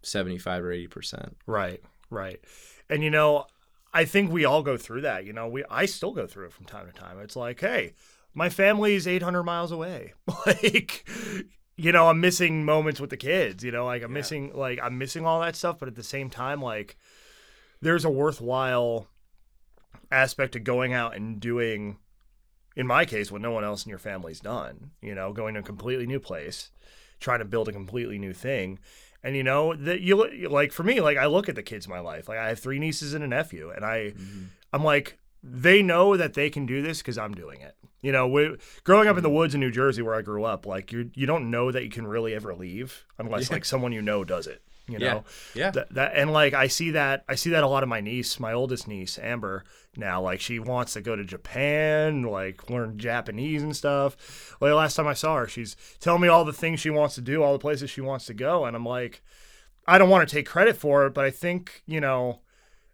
[0.03, 1.37] 75 or 80%.
[1.47, 2.39] Right, right.
[2.89, 3.47] And you know,
[3.95, 5.25] I think we all go through that.
[5.25, 7.17] You know, we I still go through it from time to time.
[7.21, 7.93] It's like, hey,
[8.33, 10.13] my family's 800 miles away.
[10.45, 11.07] like,
[11.77, 13.63] you know, I'm missing moments with the kids.
[13.63, 14.19] You know, like I'm Yeah.
[14.19, 15.79] missing like I'm missing all that stuff.
[15.79, 16.97] But at the same time, like,
[17.81, 19.07] there's a worthwhile
[20.11, 21.97] aspect to going out and doing.
[22.75, 24.91] In my case, what no one else in your family's done.
[25.01, 26.71] You know, going to a completely new place,
[27.21, 28.79] trying to build a completely new thing.
[29.25, 31.91] And you know that you like for me, like I look at the kids in
[31.91, 32.29] my life.
[32.29, 34.43] Like I have three nieces and a nephew, and I, mm-hmm.
[34.71, 37.75] I'm like, they know that they can do this because I'm doing it.
[38.03, 39.37] You know, we, growing up in the mm-hmm.
[39.37, 41.89] woods in New Jersey where I grew up, like you, you don't know that you
[41.89, 43.55] can really ever leave unless Yeah.
[43.55, 44.61] like someone you know does it.
[44.87, 45.13] You Yeah.
[45.13, 45.23] know,
[45.55, 45.71] Yeah.
[45.71, 48.39] that, that and like I see that I see that a lot of my niece,
[48.39, 49.63] my oldest niece, Amber,
[49.97, 54.55] now like she wants to go to Japan, like learn Japanese and stuff.
[54.61, 57.21] Like last time I saw her, she's telling me all the things she wants to
[57.21, 59.23] do, all the places she wants to go, and I'm like,
[59.87, 62.41] I don't want to take credit for it, but I think you know,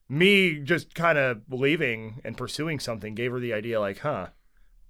[0.08, 4.28] me just kind of leaving and pursuing something gave her the idea, like, huh.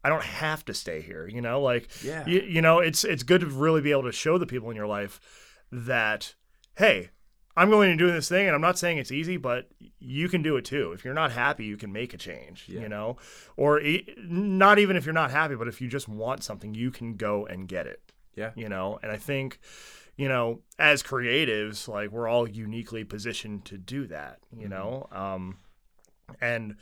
[0.04, 1.62] I don't have to stay here, you know.
[1.62, 2.26] Like, Yeah.
[2.26, 4.76] you, you know, it's it's good to really be able to show the people in
[4.76, 5.20] your life
[5.72, 6.34] that,
[6.78, 7.10] hey,
[7.56, 9.70] I'm going to do this thing, and I'm not saying it's easy, but
[10.00, 10.94] you can do it too.
[10.94, 12.82] If you're not happy, you can make a change, Yeah.
[12.82, 13.18] you know,
[13.58, 16.92] or e- not even if you're not happy, but if you just want something, you
[16.92, 18.02] can go and get it,
[18.36, 18.52] Yeah.
[18.56, 19.00] you know.
[19.04, 19.60] And I think,
[20.16, 24.70] you know, as creatives, like we're all uniquely positioned to do that, you Mhm.
[24.70, 25.58] know, um,
[26.40, 26.76] and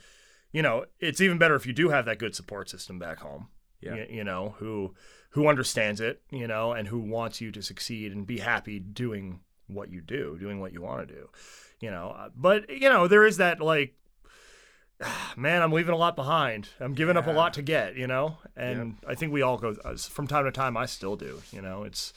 [0.52, 3.48] you know, it's even better if you do have that good support system back home
[3.80, 3.94] Yeah.
[3.94, 4.94] y- you know, who
[5.34, 9.40] who understands it, you know, and who wants you to succeed and be happy doing
[9.74, 11.28] what you do, doing what you want to do,
[11.80, 12.10] you know.
[12.16, 13.94] Uh, But you know, there is that like,
[15.36, 16.68] man, I'm leaving a lot behind.
[16.78, 19.74] I'm giving up a lot to get, you know, and I think we all go
[19.84, 20.76] uh, from time to time.
[20.76, 21.84] I still do, you know.
[21.84, 22.12] It's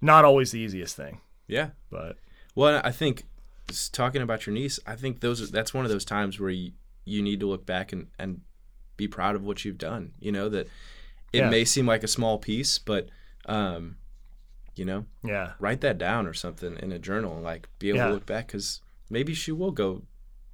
[0.00, 1.70] not always the easiest thing, Yeah.
[1.90, 2.16] but
[2.54, 3.24] Well, I think
[3.92, 6.72] talking about your niece, I think those that's one of those times where you,
[7.04, 8.40] you need to look back and, and
[8.96, 10.12] be proud of what you've done.
[10.20, 10.66] You know that
[11.32, 11.50] it Yeah.
[11.50, 13.08] may seem like a small piece, but
[13.46, 13.96] um,
[14.76, 17.98] you know, yeah, write that down or something in a journal and like be able
[17.98, 18.06] Yeah.
[18.08, 20.02] to look back because maybe she will go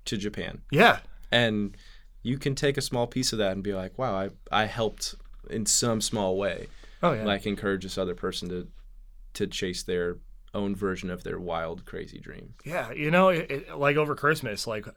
[0.07, 1.01] to Japan yeah,
[1.33, 1.77] and
[2.23, 5.15] you can take a small piece of that and be like, wow, I I helped
[5.51, 6.69] in some small way,
[7.03, 8.69] oh yeah, like encourage this other person to
[9.35, 10.17] to chase their
[10.55, 12.55] own version of their wild, crazy dream.
[12.65, 14.93] Yeah, you know, it, it, like over Christmas, like i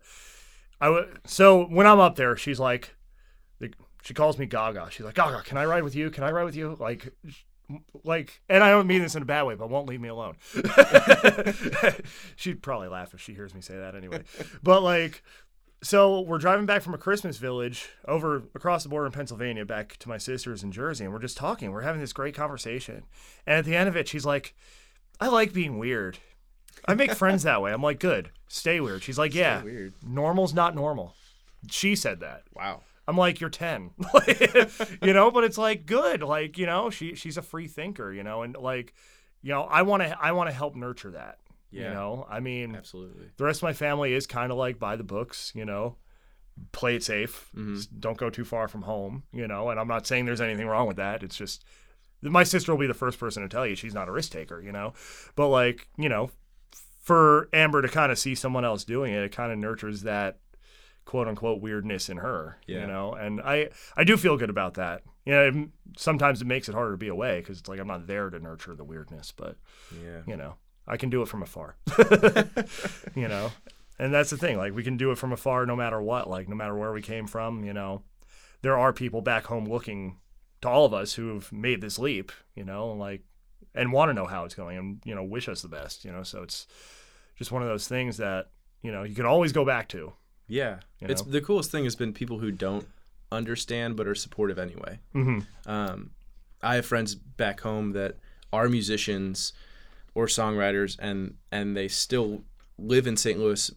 [0.82, 2.96] I w- so when I'm up there, she's like,
[3.60, 4.88] the, she calls me Gaga.
[4.92, 6.10] She's like, Gaga, can I ride with you?
[6.10, 6.78] Can I ride with you?
[6.80, 7.12] Like,
[8.04, 10.36] like, and I don't mean this in a bad way, but won't leave me alone.
[12.36, 14.24] She'd probably laugh if she hears me say that anyway.
[14.64, 15.24] But like,
[15.82, 19.98] so we're driving back from a Christmas village over across the border in Pennsylvania back
[19.98, 21.72] to my sister's in Jersey, and we're just talking.
[21.72, 23.04] We're having this great conversation,
[23.46, 24.56] and at the end of it, she's like,
[25.20, 26.20] "I like being weird."
[26.88, 27.72] I make friends that way.
[27.72, 29.04] I'm like, good, stay weird.
[29.04, 29.94] She's like, yeah, weird.
[30.02, 31.14] normal's not normal.
[31.70, 32.44] She said that.
[32.56, 32.82] Wow.
[33.10, 33.90] I'm like, you're 10,
[35.02, 36.22] you know, but it's like good.
[36.22, 38.94] Like, you know, she, she's a free thinker, you know, and like,
[39.42, 41.40] you know, I want to, I want to help nurture that,
[41.72, 43.26] you know, I mean, Absolutely.
[43.38, 45.96] the rest of my family is kind of like by the books, you know,
[46.72, 47.50] play it safe.
[47.56, 47.88] Mhm.
[48.00, 50.88] Don't go too far from home, you know, and I'm not saying there's anything wrong
[50.88, 51.24] with that.
[51.24, 51.66] It's just,
[52.22, 54.62] my sister will be the first person to tell you she's not a risk taker,
[54.62, 54.94] you know,
[55.36, 56.30] but like, you know,
[57.02, 60.38] for Amber to kind of see someone else doing it, it kind of nurtures that
[61.10, 62.60] quote unquote weirdness in her.
[62.68, 62.82] Yeah.
[62.82, 65.02] You know, and I I do feel good about that.
[65.26, 68.06] You know, sometimes it makes it harder to be away because it's like I'm not
[68.06, 69.58] there to nurture the weirdness, but
[69.92, 70.22] Yeah.
[70.28, 70.54] you know,
[70.88, 71.78] I can do it from afar.
[73.16, 73.52] you know,
[73.98, 74.58] and that's the thing.
[74.58, 76.30] Like we can do it from afar, no matter what.
[76.30, 77.64] Like no matter where we came from.
[77.64, 78.04] You know,
[78.62, 80.18] there are people back home looking
[80.62, 82.32] to all of us who've made this leap.
[82.54, 83.24] You know, like
[83.74, 86.06] and want to know how it's going and you know wish us the best.
[86.06, 86.68] You know, so it's
[87.36, 88.52] just one of those things that
[88.84, 90.14] you know you can always go back to.
[90.50, 90.80] Yeah.
[91.00, 92.86] You It's the coolest thing has been people who don't
[93.32, 95.00] understand but are supportive anyway.
[95.16, 95.70] Mm-hmm.
[95.72, 96.12] Um,
[96.62, 98.18] I have friends back home that
[98.52, 99.54] are musicians
[100.16, 102.44] or songwriters, and and they still
[102.78, 103.38] live in St.
[103.40, 103.72] Louis,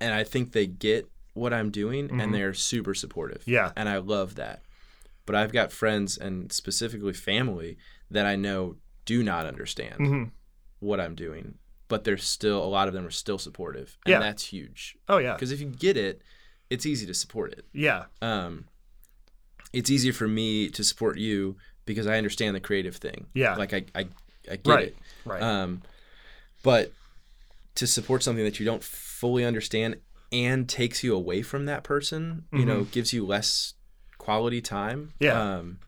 [0.00, 2.22] and I think they get what I'm doing, Mhm.
[2.22, 3.42] and they're super supportive.
[3.46, 3.72] Yeah.
[3.76, 4.62] and I love that.
[5.24, 7.76] But I've got friends and specifically family
[8.10, 8.76] that I know
[9.06, 10.24] do not understand Mm-hmm.
[10.80, 11.58] what I'm doing,
[11.88, 14.18] but they're still a lot of them are still supportive, and Yeah.
[14.20, 14.96] that's huge.
[15.08, 15.34] Oh yeah.
[15.34, 16.22] Because if you get it,
[16.70, 18.06] it's easy to support it Yeah.
[18.22, 18.66] um,
[19.72, 23.26] it's easier for me to support you because I understand the creative thing.
[23.34, 23.54] Yeah.
[23.56, 24.00] Like I, I,
[24.50, 24.88] I get Right.
[24.88, 24.96] it.
[25.24, 25.42] Right.
[25.42, 25.82] Um,
[26.62, 26.92] but
[27.76, 29.96] to support something that you don't fully understand
[30.32, 33.74] and takes you away from that person, you know, gives you less
[34.18, 35.12] quality time.
[35.20, 35.24] Mm-hmm.
[35.24, 35.54] Yeah.
[35.56, 35.78] Um,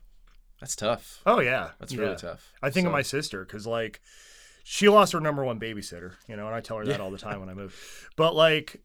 [0.61, 1.19] that's tough.
[1.25, 1.71] oh yeah.
[1.79, 2.01] That's Yeah.
[2.01, 2.51] really tough.
[2.61, 3.99] I think of my sister because like
[4.71, 7.17] she lost her number one babysitter, you know, and I tell her that all the
[7.17, 7.73] time when I move.
[8.15, 8.83] But like,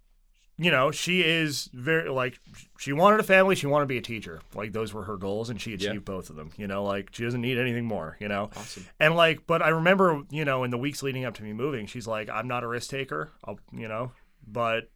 [0.56, 2.40] you know, she is very like
[2.78, 4.40] she wanted a family, she wanted to be a teacher.
[4.54, 6.52] Like those were her goals, and she achieved both of them.
[6.56, 8.16] You know, like she doesn't need anything more.
[8.18, 8.86] You know, Awesome.
[8.98, 11.84] and like, but I remember, you know, in the weeks leading up to me moving,
[11.84, 13.32] she's like, I'm not a risk taker.
[13.44, 14.12] I'll, you know,
[14.46, 14.90] but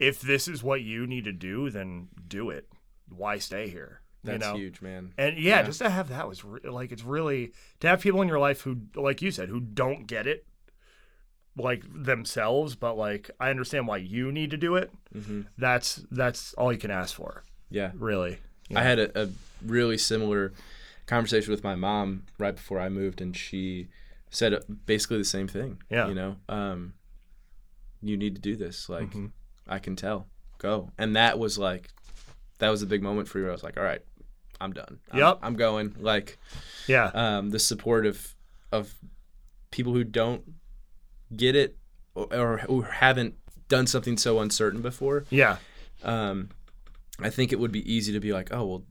[0.00, 2.68] if this is what you need to do, then do it.
[3.08, 4.00] Why stay here?
[4.26, 4.56] That's you know?
[4.58, 5.12] huge, man.
[5.18, 5.62] And yeah, Yeah.
[5.62, 8.60] just to have that was re- like it's really to have people in your life
[8.62, 10.44] who, like you said, who don't get it,
[11.56, 14.90] like themselves, but like I understand why you need to do it.
[15.12, 17.92] hmm That's that's all you can ask for, Yeah.
[17.94, 18.38] really.
[18.74, 19.28] I had a, a
[19.64, 20.52] really similar
[21.06, 23.86] conversation with my mom right before I moved, and she
[24.30, 25.80] said basically the same thing.
[25.88, 26.08] Yeah.
[26.08, 26.94] You know, um,
[28.02, 28.88] you need to do this.
[28.88, 29.30] Like, Mhm.
[29.68, 30.26] I can tell.
[30.58, 30.90] Go.
[30.98, 31.90] And that was like,
[32.58, 33.48] that was a big moment for you.
[33.48, 34.02] I was like, all right,
[34.60, 34.98] I'm done.
[35.12, 35.38] I'm, Yep.
[35.42, 35.94] I'm going.
[35.98, 36.38] Like,
[36.86, 38.34] Yeah, um, the support of
[38.72, 38.94] of
[39.70, 40.42] people who don't
[41.36, 41.76] get it
[42.14, 43.34] or, or who haven't
[43.68, 45.56] done something so uncertain before yeah,
[46.04, 46.50] um,
[47.20, 48.84] I think it would be easy to be like, oh well,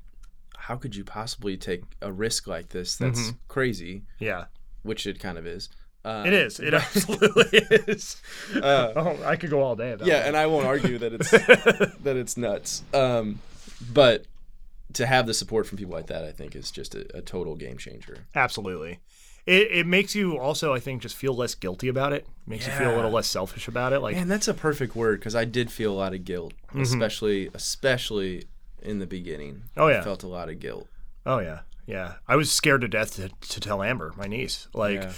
[0.58, 2.98] how could you possibly take a risk like this?
[2.98, 3.38] That's Mhm.
[3.48, 4.46] crazy, yeah.
[4.84, 5.70] which it kind of is.
[6.04, 6.60] Uh, It is.
[6.60, 8.22] It absolutely is.
[8.56, 11.32] Uh, oh, I could go all day yeah, and I won't argue that it's
[12.04, 12.84] that it's nuts.
[12.94, 13.40] Um,
[13.94, 14.26] but
[14.96, 17.56] to have the support from people like that, I think, is just a, a total
[17.56, 18.26] game changer.
[18.36, 19.00] Absolutely.
[19.46, 22.26] It, it makes you also, I think, just feel less guilty about it.
[22.48, 24.00] Makes you feel a little less selfish about it.
[24.00, 26.82] Like, Man, that's a perfect word because I did feel a lot of guilt, Mm-hmm.
[26.82, 28.46] especially especially
[28.82, 29.64] in the beginning.
[29.78, 30.04] Oh, yeah, I yeah.
[30.04, 30.88] felt a lot of guilt.
[31.28, 32.14] oh yeah, yeah.
[32.28, 35.14] I was scared to death to, to tell Amber, my niece, like, Yeah.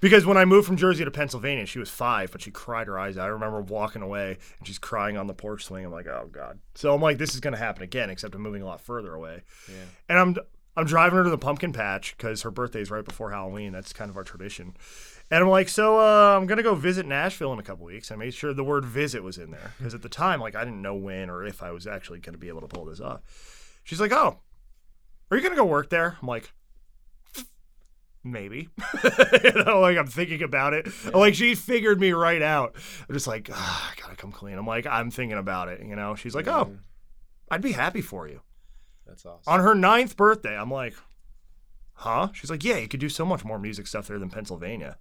[0.00, 2.98] Because when I moved from Jersey to Pennsylvania, she was five, but she cried her
[2.98, 3.24] eyes out.
[3.24, 5.84] I remember walking away and she's crying on the porch swing.
[5.84, 6.58] I'm like, oh god.
[6.74, 9.42] So I'm like, this is gonna happen again, except I'm moving a lot further away.
[9.68, 9.84] Yeah.
[10.08, 10.36] And I'm
[10.76, 13.72] I'm driving her to the pumpkin patch because her birthday is right before Halloween.
[13.72, 14.76] That's kind of our tradition.
[15.28, 18.12] And I'm like, so uh, I'm gonna go visit Nashville in a couple weeks.
[18.12, 20.64] I made sure the word "visit" was in there because at the time, like, I
[20.64, 23.20] didn't know when or if I was actually gonna be able to pull this off.
[23.82, 24.38] She's like, "Oh,
[25.30, 26.52] are you gonna go work there?" I'm like,
[28.24, 28.68] maybe.
[29.44, 30.88] you know, like I'm thinking about it.
[31.14, 32.74] Like she figured me right out.
[33.08, 34.58] I'm just like, ah, I gotta come clean.
[34.58, 35.80] I'm like, I'm thinking about it.
[35.84, 36.76] You know, she's like, oh,
[37.50, 38.40] I'd be happy for you
[39.08, 39.52] that's awesome.
[39.52, 40.56] on her ninth birthday.
[40.56, 40.94] I'm like,
[41.94, 42.28] huh?
[42.32, 44.96] She's like, yeah, you could do so much more music stuff there than Pennsylvania.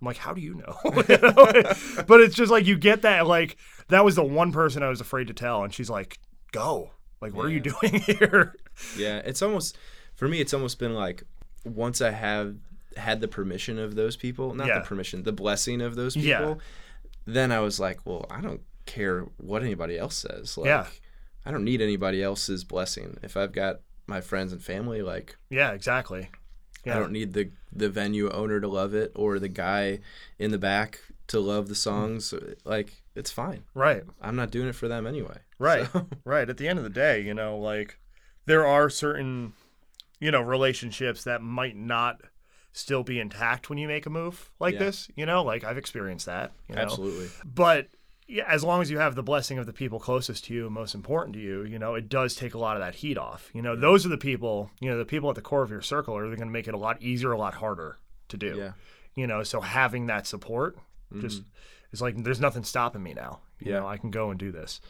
[0.00, 0.78] I'm like, how do you know?
[1.08, 1.34] You know?
[2.06, 3.26] but it's just like you get that.
[3.26, 3.56] Like
[3.88, 6.18] that was the one person I was afraid to tell, and she's like,
[6.52, 6.90] go.
[7.20, 8.54] Like, what are you doing here?
[8.96, 9.76] Yeah, it's almost
[10.14, 10.40] for me.
[10.40, 11.24] It's almost been like
[11.64, 12.56] once I have
[12.96, 14.80] had the permission of those people, not Yeah.
[14.80, 16.28] the permission, the blessing of those people.
[16.28, 16.54] Yeah.
[17.26, 20.56] Then I was like, well, I don't care what anybody else says.
[20.56, 20.86] Like, Yeah.
[21.44, 23.18] I don't need anybody else's blessing.
[23.22, 26.30] If I've got my friends and family, like, Yeah, exactly.
[26.84, 26.96] Yeah.
[26.96, 29.98] I don't need the the venue owner to love it or the guy
[30.38, 32.32] in the back to love the songs.
[32.64, 33.64] Like, it's fine.
[33.74, 34.04] Right.
[34.22, 35.38] I'm not doing it for them anyway.
[35.58, 35.86] Right.
[35.92, 36.48] So- Right.
[36.48, 37.98] At the end of the day, you know, like
[38.46, 39.52] there are certain,
[40.20, 42.20] you know, relationships that might not
[42.72, 44.80] still be intact when you make a move like Yeah.
[44.80, 45.08] this.
[45.16, 46.52] You know, like I've experienced that.
[46.68, 46.82] You know?
[46.82, 47.28] Absolutely.
[47.44, 47.88] But
[48.26, 50.94] yeah, as long as you have the blessing of the people closest to you, most
[50.94, 53.50] important to you, you know, it does take a lot of that heat off.
[53.54, 55.80] You know, those are the people, you know, the people at the core of your
[55.80, 57.98] circle are going to make it a lot easier, a lot harder
[58.28, 58.54] to do.
[58.56, 58.72] Yeah.
[59.14, 60.76] You know, so having that support
[61.20, 61.48] just mm-hmm.
[61.92, 63.40] is like, there's nothing stopping me now.
[63.60, 63.80] You Yeah.
[63.80, 64.80] know, I can go and do this.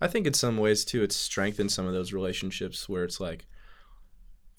[0.00, 3.46] I think in some ways too, it's strengthened some of those relationships where it's like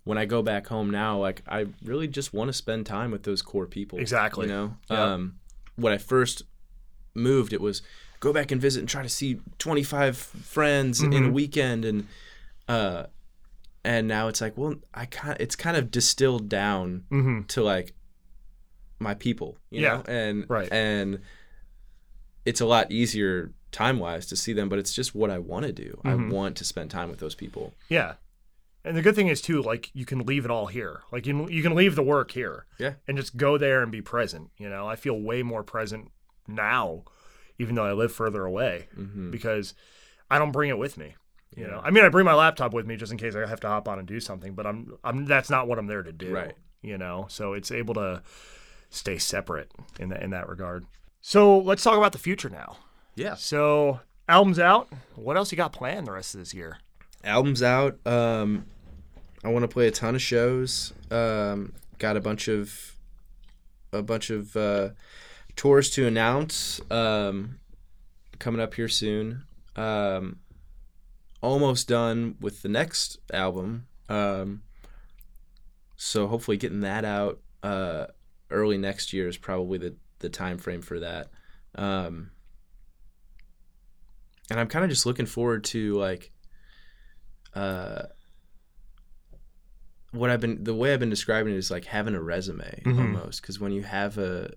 [0.07, 3.23] when I go back home now, like I really just want to spend time with
[3.23, 3.99] those core people.
[3.99, 4.47] Exactly.
[4.47, 5.13] You know, Yeah.
[5.13, 5.39] um,
[5.75, 6.43] when I first
[7.13, 7.81] moved, it was
[8.19, 11.25] go back and visit and try to see 25 friends in Mm-hmm.
[11.25, 12.07] a weekend, and
[12.67, 13.03] uh,
[13.83, 17.43] and now it's like, well, I kind, it's kind of distilled down Mm-hmm.
[17.53, 17.93] to like
[18.99, 19.97] my people, you Yeah.
[19.97, 20.67] know, and Right.
[20.71, 21.19] and
[22.45, 25.65] it's a lot easier time wise to see them, but it's just what I want
[25.65, 25.99] to do.
[26.05, 26.31] I Mhm.
[26.31, 27.73] want to spend time with those people.
[27.89, 28.13] Yeah.
[28.87, 31.01] And the good thing is too, like you can leave it all here.
[31.11, 32.65] Like you you can leave the work here.
[32.79, 32.93] Yeah.
[33.07, 34.49] And just go there and be present.
[34.57, 36.11] You know, I feel way more present
[36.47, 37.03] now,
[37.59, 39.73] even though I live further away, hmm because
[40.29, 41.15] I don't bring it with me.
[41.55, 41.71] You Yeah.
[41.71, 43.67] know, I mean, I bring my laptop with me just in case I have to
[43.67, 46.33] hop on and do something, but I'm I'm that's not what I'm there to do.
[46.33, 46.53] Right.
[46.81, 48.21] You know, so it's able to
[48.89, 50.85] stay separate in that in that regard.
[51.21, 52.77] So let's talk about the future now.
[53.15, 53.33] Yeah.
[53.35, 54.87] So albums out.
[55.15, 56.77] What else you got planned the rest of this year?
[57.23, 57.97] Albums out.
[58.05, 58.67] Um,
[59.43, 60.93] I want to play a ton of shows.
[61.11, 62.95] Um, got a bunch of
[63.93, 64.89] a bunch of uh,
[65.55, 67.59] tours to announce um,
[68.39, 69.43] coming up here soon.
[69.75, 70.39] Um,
[71.41, 73.87] almost done with the next album.
[74.09, 74.63] Um,
[75.95, 78.07] so hopefully getting that out uh,
[78.49, 81.29] early next year is probably the the time frame for that.
[81.75, 82.31] Um,
[84.49, 86.31] and I'm kind of just looking forward to like
[87.53, 88.03] uh
[90.11, 92.97] what I've been the way I've been describing it is like having a resume Mhm.
[92.99, 94.51] almost because when you have a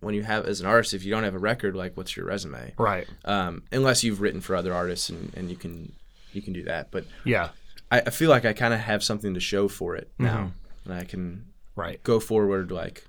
[0.00, 2.26] when you have as an artist if you don't have a record like what's your
[2.26, 3.06] resume Right.
[3.24, 5.92] um unless you've written for other artists and, and you can
[6.32, 7.50] you can do that but Yeah.
[7.92, 10.24] I, I feel like I kind of have something to show for it Mm-hmm.
[10.24, 10.52] now
[10.84, 11.46] and I can
[11.76, 12.02] Right.
[12.02, 13.04] go forward like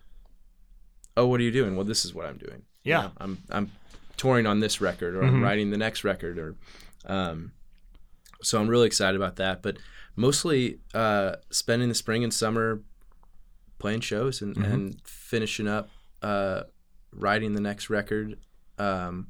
[1.17, 3.01] oh what are you doing well this is what I'm doing You Yeah.
[3.03, 3.71] know, I'm I'm
[4.17, 5.27] touring on this record or Mhm.
[5.27, 6.55] I'm writing the next record or
[7.05, 7.51] um
[8.45, 9.77] so I'm really excited about that but
[10.15, 12.81] mostly uh spending the spring and summer
[13.79, 14.73] playing shows and, Mhm.
[14.73, 15.89] and finishing up
[16.21, 16.63] uh
[17.11, 18.37] writing the next record
[18.79, 19.27] um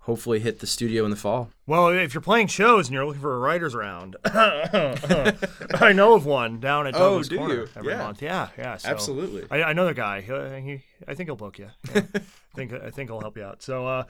[0.00, 3.22] hopefully hit the studio in the fall Well, if you're playing shows and you're looking
[3.22, 7.68] for a writers round, I know of one down at Oh, Douglas do Corner you?
[7.74, 7.98] every Yeah.
[7.98, 8.20] month.
[8.22, 8.76] Yeah, yeah.
[8.76, 10.20] So absolutely I, I know the guy.
[10.20, 10.32] He,
[10.72, 11.70] he, I think he'll book you.
[11.94, 12.02] Yeah.
[12.14, 12.20] I
[12.56, 13.62] think I think he'll help you out.
[13.62, 14.04] So, uh,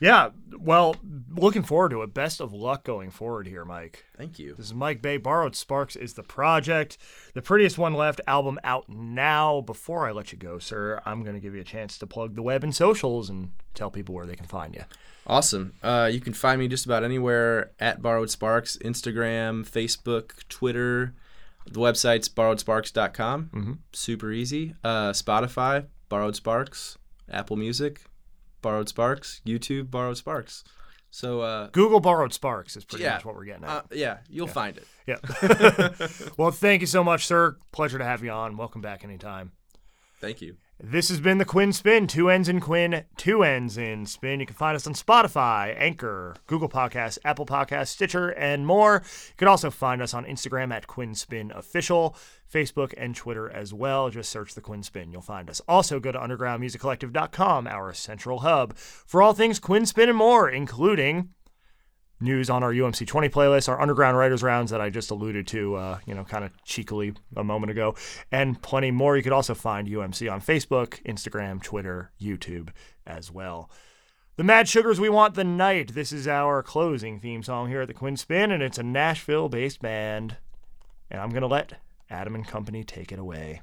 [0.00, 0.30] yeah.
[0.58, 0.96] Well,
[1.34, 2.12] looking forward to it.
[2.14, 4.04] Best of luck going forward here, Mike.
[4.16, 5.16] thank you This is Mike Bay.
[5.16, 6.98] Borrowed Sparks is the project.
[7.34, 9.62] The prettiest one left album out now.
[9.62, 12.34] Before I let you go, sir, I'm going to give you a chance to plug
[12.36, 14.82] the web and socials and tell people where they can find you.
[15.26, 15.74] Awesome.
[15.82, 21.14] Uh, you can find me just about anywhere at Borrowed Sparks, Instagram, Facebook, Twitter.
[21.66, 23.50] The website's borrowedsparks.com.
[23.54, 23.78] Mhm.
[23.92, 24.74] Super easy.
[24.82, 26.96] Uh, Spotify, Borrowed Sparks.
[27.30, 28.02] Apple Music,
[28.62, 29.42] Borrowed Sparks.
[29.46, 30.64] YouTube, Borrowed Sparks.
[31.10, 33.14] So, uh, Google Borrowed Sparks is pretty Yeah.
[33.14, 33.70] much what we're getting at.
[33.70, 34.86] uh, yeah, you'll find it.
[35.06, 35.16] Yeah.
[36.36, 37.56] well, thank you so much, sir.
[37.72, 38.56] Pleasure to have you on.
[38.56, 39.52] Welcome back anytime.
[40.20, 40.56] Thank you.
[40.80, 42.06] This has been the Quinn Spinn.
[42.06, 44.38] Two ends in Quinn, two ends in Spinn.
[44.38, 49.02] You can find us on Spotify, Anchor, Google Podcasts, Apple Podcasts, Stitcher, and more.
[49.04, 52.14] You can also find us on Instagram at Quinn Spinn Official,
[52.48, 54.08] Facebook, and Twitter as well.
[54.08, 55.10] Just search the Quinn Spinn.
[55.10, 55.60] You'll find us.
[55.66, 61.30] Also, go to undergroundmusiccollective.com, our central hub, for all things Quinn Spinn and more, including
[62.20, 65.74] news on our UMC 20 playlist, our underground writers rounds that I just alluded to,
[65.76, 67.94] uh, you know, kind of cheekily a moment ago,
[68.32, 69.16] and plenty more.
[69.16, 72.70] You could also find UMC on Facebook, Instagram, Twitter, YouTube
[73.06, 73.70] as well.
[74.36, 75.94] The Mad Sugars We Want the Night.
[75.94, 79.48] This is our closing theme song here at the Quinn Spinn, and it's a Nashville
[79.48, 80.36] based band.
[81.10, 83.62] And I'm going to let Adam and Company take it away.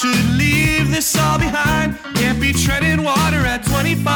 [0.00, 1.94] Should leave this all behind.
[2.14, 4.08] Can't be treading water at 25.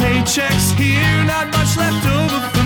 [0.00, 2.57] Paychecks here, not much left over